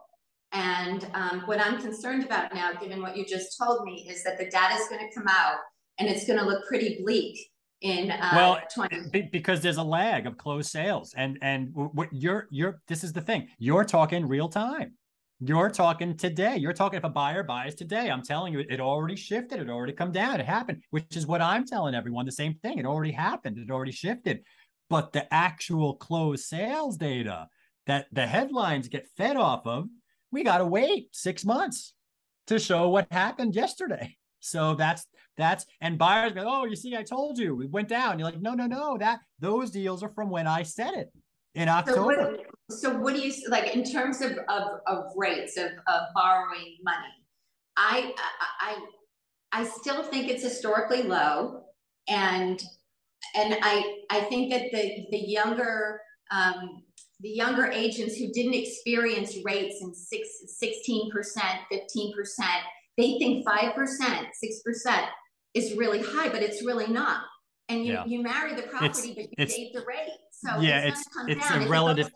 And 0.52 1.06
um, 1.14 1.42
what 1.46 1.60
I'm 1.60 1.80
concerned 1.80 2.24
about 2.24 2.52
now, 2.54 2.72
given 2.74 3.00
what 3.00 3.16
you 3.16 3.24
just 3.24 3.56
told 3.56 3.84
me, 3.84 4.06
is 4.08 4.24
that 4.24 4.36
the 4.36 4.50
data 4.50 4.74
is 4.74 4.88
going 4.88 5.06
to 5.06 5.14
come 5.14 5.28
out 5.28 5.58
and 5.98 6.08
it's 6.08 6.26
going 6.26 6.38
to 6.38 6.44
look 6.44 6.66
pretty 6.66 7.00
bleak 7.02 7.38
in 7.82 8.10
uh, 8.10 8.30
well 8.34 8.60
20 8.74 9.30
because 9.32 9.62
there's 9.62 9.78
a 9.78 9.82
lag 9.82 10.26
of 10.26 10.36
closed 10.36 10.70
sales. 10.70 11.14
And 11.16 11.38
and 11.40 11.70
what 11.72 12.08
you're 12.12 12.46
you're 12.50 12.82
this 12.88 13.04
is 13.04 13.12
the 13.12 13.20
thing. 13.20 13.48
You're 13.58 13.84
talking 13.84 14.26
real 14.26 14.48
time. 14.48 14.94
You're 15.38 15.70
talking 15.70 16.16
today. 16.16 16.56
You're 16.56 16.74
talking 16.74 16.98
if 16.98 17.04
a 17.04 17.08
buyer 17.08 17.42
buys 17.42 17.74
today 17.74 18.10
i'm 18.10 18.22
telling 18.22 18.52
you 18.52 18.64
it 18.68 18.80
already 18.80 19.16
shifted. 19.16 19.60
It 19.60 19.70
already 19.70 19.92
come 19.92 20.12
down. 20.12 20.40
It 20.40 20.46
happened 20.46 20.82
which 20.90 21.16
is 21.16 21.26
what 21.26 21.40
i'm 21.40 21.64
telling 21.64 21.94
everyone 21.94 22.26
the 22.26 22.32
same 22.32 22.54
thing. 22.54 22.78
It 22.78 22.86
already 22.86 23.12
happened. 23.12 23.58
It 23.58 23.70
already 23.70 23.92
shifted. 23.92 24.40
But 24.90 25.12
the 25.12 25.32
actual 25.32 25.94
closed 25.94 26.44
sales 26.44 26.96
data 26.96 27.46
that 27.86 28.06
the 28.12 28.26
headlines 28.26 28.88
get 28.88 29.08
fed 29.16 29.36
off 29.36 29.66
of 29.66 29.86
we 30.32 30.44
got 30.44 30.58
to 30.58 30.66
wait 30.66 31.08
six 31.12 31.44
months 31.44 31.94
to 32.46 32.58
show 32.58 32.88
what 32.88 33.06
happened 33.10 33.54
yesterday. 33.54 34.16
So 34.40 34.74
that's 34.74 35.06
that's 35.36 35.64
and 35.80 35.98
buyers 35.98 36.32
go, 36.32 36.44
oh, 36.46 36.64
you 36.64 36.76
see, 36.76 36.96
I 36.96 37.02
told 37.02 37.38
you 37.38 37.54
we 37.54 37.66
went 37.66 37.88
down. 37.88 38.18
You're 38.18 38.30
like, 38.30 38.40
no, 38.40 38.54
no, 38.54 38.66
no, 38.66 38.98
that 38.98 39.20
those 39.38 39.70
deals 39.70 40.02
are 40.02 40.10
from 40.10 40.30
when 40.30 40.46
I 40.46 40.62
said 40.62 40.94
it 40.94 41.10
in 41.54 41.68
October. 41.68 42.14
So 42.14 42.30
what, 42.30 42.78
so 42.78 42.98
what 42.98 43.14
do 43.14 43.20
you 43.20 43.32
like 43.48 43.74
in 43.74 43.84
terms 43.84 44.20
of 44.20 44.32
of, 44.48 44.80
of 44.86 45.04
rates 45.16 45.56
of, 45.56 45.70
of 45.86 46.02
borrowing 46.14 46.78
money? 46.82 47.14
I 47.76 48.12
I 48.60 48.78
I 49.52 49.64
still 49.64 50.02
think 50.02 50.28
it's 50.28 50.42
historically 50.42 51.02
low, 51.02 51.64
and 52.08 52.62
and 53.34 53.56
I 53.62 54.02
I 54.10 54.20
think 54.22 54.50
that 54.52 54.70
the 54.72 55.06
the 55.10 55.18
younger 55.18 56.00
um, 56.30 56.79
the 57.20 57.28
younger 57.28 57.66
agents 57.66 58.16
who 58.16 58.32
didn't 58.32 58.54
experience 58.54 59.36
rates 59.44 59.76
in 59.82 59.94
six, 59.94 60.28
16%, 60.62 61.10
15%, 61.72 62.14
they 62.96 63.18
think 63.18 63.46
5%, 63.46 63.74
6% 63.74 65.06
is 65.54 65.76
really 65.76 66.02
high, 66.02 66.28
but 66.28 66.42
it's 66.42 66.64
really 66.64 66.86
not. 66.86 67.22
And 67.68 67.84
you, 67.84 67.92
yeah. 67.92 68.04
you 68.06 68.22
marry 68.22 68.54
the 68.54 68.62
property, 68.62 68.88
it's, 68.88 69.00
but 69.00 69.16
you 69.38 69.46
date 69.46 69.72
the 69.74 69.84
rate. 69.86 70.08
So 70.32 70.60
yeah, 70.60 70.80
it's, 70.80 71.04
it's, 71.28 71.44
it's 71.44 71.50
a 71.50 71.68
relative. 71.68 72.10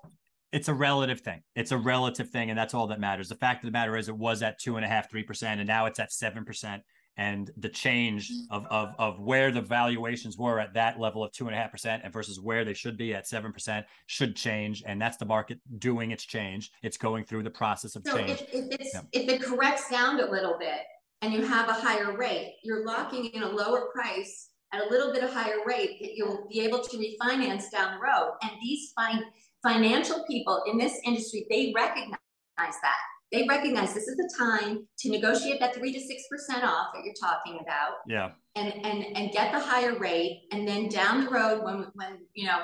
It's 0.53 0.69
a 0.69 0.75
relative 0.75 1.21
thing. 1.21 1.43
It's 1.57 1.73
a 1.73 1.79
relative 1.79 2.31
thing, 2.31 2.49
and 2.49 2.57
that's 2.57 2.75
all 2.75 2.87
that 2.89 3.01
matters. 3.01 3.29
The 3.29 3.35
fact 3.35 3.65
of 3.65 3.69
the 3.69 3.73
matter 3.73 3.97
is, 3.97 4.09
it 4.09 4.17
was 4.17 4.41
at 4.43 4.61
two 4.61 4.77
and 4.77 4.85
a 4.85 4.89
half, 4.89 5.11
three 5.11 5.25
percent, 5.25 5.61
and 5.61 5.67
now 5.67 5.87
it's 5.87 5.99
at 5.99 6.13
seven 6.13 6.45
percent 6.45 6.83
and 7.17 7.51
the 7.57 7.69
change 7.69 8.31
mm. 8.31 8.43
of, 8.51 8.67
of, 8.71 8.95
of 8.99 9.21
where 9.21 9.51
the 9.51 9.61
valuations 9.61 10.37
were 10.37 10.59
at 10.59 10.75
that 10.75 10.99
level 10.99 11.23
of 11.23 11.33
two 11.33 11.47
and 11.47 11.55
a 11.55 11.59
half 11.59 11.71
percent 11.71 12.03
and 12.05 12.13
versus 12.13 12.41
where 12.41 12.65
they 12.65 12.75
should 12.75 12.97
be 12.97 13.15
at 13.15 13.27
seven 13.27 13.53
percent 13.53 13.87
should 14.07 14.35
change. 14.35 14.83
And 14.87 15.01
that's 15.01 15.17
the 15.17 15.25
market 15.25 15.61
doing 15.79 16.11
its 16.11 16.25
change. 16.25 16.73
It's 16.83 16.97
going 16.97 17.25
through 17.25 17.45
the 17.45 17.51
process 17.51 17.97
of 17.97 18.03
so 18.07 18.17
change. 18.17 18.31
If, 18.31 18.55
if, 18.55 18.81
it's, 18.81 18.95
yeah. 18.95 19.01
if 19.13 19.29
it 19.29 19.43
corrects 19.43 19.91
down 19.91 20.21
a 20.21 20.31
little 20.31 20.57
bit 20.59 20.81
and 21.23 21.33
you 21.33 21.43
have 21.43 21.69
a 21.69 21.75
higher 21.75 22.17
rate, 22.17 22.57
you're 22.63 22.85
locking 22.85 23.27
in 23.27 23.43
a 23.43 23.49
lower 23.49 23.89
price 23.93 24.51
at 24.73 24.85
a 24.85 24.91
little 24.91 25.13
bit 25.13 25.23
of 25.23 25.33
higher 25.33 25.59
rate 25.65 25.99
that 26.01 26.15
you'll 26.17 26.47
be 26.51 26.61
able 26.61 26.83
to 26.83 26.97
refinance 26.97 27.71
down 27.71 27.95
the 27.95 28.01
road. 28.01 28.37
And 28.43 28.51
these 28.61 28.93
fine 28.97 29.23
financial 29.63 30.25
people 30.29 30.63
in 30.67 30.77
this 30.77 30.99
industry, 31.05 31.47
they 31.49 31.73
recognize 31.75 32.19
that 32.59 32.99
they 33.35 33.47
recognize 33.49 33.93
this 33.93 34.07
is 34.07 34.17
the 34.17 34.31
time 34.39 34.87
to 34.99 35.11
negotiate 35.11 35.59
that 35.61 35.75
three 35.75 35.93
to 35.93 36.01
six 36.01 36.25
percent 36.31 36.63
off 36.63 36.89
that 36.95 37.05
you're 37.05 37.15
talking 37.21 37.59
about. 37.61 37.97
Yeah. 38.07 38.31
And 38.55 38.73
and 38.87 39.17
and 39.17 39.33
get 39.33 39.53
the 39.53 39.59
higher 39.59 39.99
rate, 39.99 40.43
and 40.53 40.67
then 40.67 40.89
down 40.89 41.25
the 41.25 41.31
road, 41.31 41.65
when 41.65 41.87
when 41.95 42.19
you 42.35 42.47
know 42.47 42.61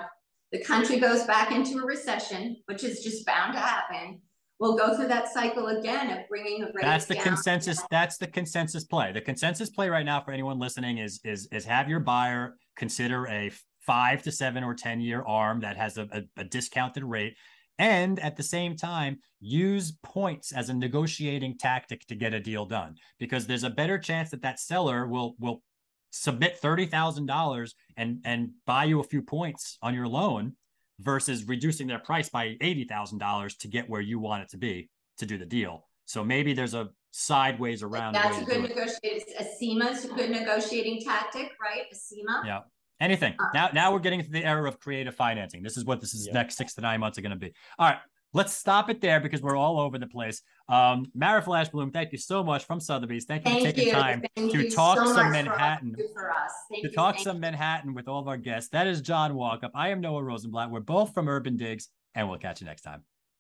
the 0.53 0.63
country 0.63 1.01
goes 1.01 1.25
back 1.25 1.51
into 1.51 1.79
a 1.79 1.85
recession, 1.85 2.57
which 2.67 2.85
is 2.85 3.03
just 3.03 3.27
bound 3.27 3.55
to 3.55 3.61
happen, 3.61 4.21
we'll 4.61 4.77
go 4.77 4.97
through 4.97 5.09
that 5.09 5.33
cycle 5.33 5.67
again 5.69 6.17
of 6.17 6.29
bringing 6.29 6.61
the 6.61 6.73
That's 6.81 7.07
the 7.07 7.15
down. 7.15 7.25
consensus. 7.25 7.83
That's 7.91 8.19
the 8.19 8.29
consensus 8.29 8.85
play. 8.85 9.11
The 9.13 9.21
consensus 9.21 9.71
play 9.71 9.89
right 9.89 10.07
now 10.07 10.21
for 10.21 10.31
anyone 10.31 10.61
listening 10.61 10.99
is 10.99 11.21
is 11.25 11.49
is 11.51 11.65
have 11.65 11.89
your 11.89 12.01
buyer 12.01 12.55
consider 12.77 13.27
a 13.27 13.51
five 13.81 14.23
to 14.23 14.31
seven 14.31 14.63
or 14.63 14.75
ten 14.75 15.01
year 15.01 15.25
arm 15.27 15.61
that 15.61 15.77
has 15.77 15.99
a, 15.99 16.07
a, 16.13 16.43
a 16.43 16.45
discounted 16.45 17.03
rate 17.03 17.35
and 17.81 18.21
at 18.21 18.37
the 18.37 18.43
same 18.43 18.77
time 18.77 19.19
use 19.41 19.93
points 20.03 20.53
as 20.53 20.69
a 20.69 20.75
negotiating 20.75 21.57
tactic 21.59 22.07
to 22.07 22.15
get 22.15 22.35
a 22.35 22.39
deal 22.39 22.67
done 22.67 22.95
because 23.19 23.47
there's 23.47 23.65
a 23.65 23.71
better 23.71 23.99
chance 23.99 24.31
that 24.31 24.43
that 24.43 24.61
seller 24.61 25.07
will 25.07 25.35
will 25.41 25.63
submit 26.11 26.59
thirty 26.59 26.87
thousand 26.87 27.27
dollars 27.27 27.75
and 27.97 28.21
and 28.25 28.51
buy 28.67 28.85
you 28.85 29.01
a 29.01 29.05
few 29.05 29.23
points 29.23 29.79
on 29.83 29.95
your 29.95 30.07
loan 30.07 30.55
versus 31.01 31.49
reducing 31.49 31.87
their 31.87 31.99
price 31.99 32.29
by 32.29 32.57
eighty 32.61 32.85
thousand 32.85 33.19
dollars 33.19 33.57
to 33.57 33.67
get 33.67 33.89
where 33.89 34.03
you 34.03 34.19
want 34.19 34.43
it 34.43 34.51
to 34.51 34.59
be 34.59 34.91
to 35.19 35.27
do 35.27 35.39
the 35.39 35.47
deal. 35.47 35.87
So 36.05 36.23
maybe 36.23 36.53
there's 36.53 36.75
a 36.75 36.91
sideways 37.13 37.83
around. 37.83 38.13
That's 38.13 38.39
a 38.39 38.45
good 38.45 38.69
negotiating. 38.69 39.25
Acima 39.41 39.93
is 39.93 40.05
a 40.05 40.09
good 40.09 40.31
negotiating 40.31 41.01
tactic, 41.03 41.53
right? 41.63 41.85
Acima. 41.93 42.45
Yeah. 42.45 42.61
Anything. 43.01 43.35
Uh, 43.39 43.47
now, 43.55 43.71
now 43.73 43.93
we're 43.93 43.99
getting 43.99 44.21
into 44.21 44.31
the 44.31 44.45
era 44.45 44.69
of 44.69 44.79
creative 44.79 45.15
financing. 45.15 45.63
This 45.63 45.77
is 45.77 45.85
what 45.85 46.01
this 46.01 46.15
is 46.15 46.27
yeah. 46.27 46.35
next 46.35 46.57
six 46.57 46.75
to 46.75 46.81
nine 46.81 47.01
months 47.01 47.19
are 47.19 47.23
going 47.23 47.31
to 47.31 47.37
be. 47.39 47.53
All 47.79 47.89
right. 47.89 47.99
Let's 48.33 48.53
stop 48.53 48.89
it 48.91 49.01
there 49.01 49.19
because 49.19 49.43
we're 49.43 49.57
all 49.57 49.81
over 49.81 49.99
the 49.99 50.07
place. 50.07 50.43
Um, 50.69 51.07
Mara 51.17 51.43
Flash 51.43 51.69
Blum, 51.71 51.91
thank 51.91 52.13
you 52.13 52.19
so 52.19 52.45
much 52.45 52.65
from 52.65 52.79
Sotheby's. 52.79 53.25
Thank 53.25 53.45
you 53.45 53.51
thank 53.51 53.67
for 53.67 53.73
taking 53.73 53.89
you. 53.89 53.93
time 53.93 54.23
thank 54.37 54.53
to 54.53 54.71
talk 54.71 54.99
so 54.99 55.15
some 55.15 55.33
Manhattan. 55.33 55.97
For 56.15 56.31
us. 56.31 56.53
to 56.71 56.83
you, 56.83 56.91
talk 56.93 57.19
some 57.19 57.41
Manhattan 57.41 57.93
with 57.93 58.07
all 58.07 58.21
of 58.21 58.29
our 58.29 58.37
guests. 58.37 58.71
That 58.71 58.87
is 58.87 59.01
John 59.01 59.33
Walkup. 59.33 59.71
I 59.75 59.89
am 59.89 60.01
Noah 60.01 60.23
Rosenblatt. 60.23 60.71
We're 60.71 60.79
both 60.79 61.13
from 61.13 61.29
Urban 61.29 61.57
Digs, 61.57 61.89
and 62.15 62.29
we'll 62.29 62.39
catch 62.39 62.61
you 62.61 62.69
next 62.69 62.83
time. 62.83 63.03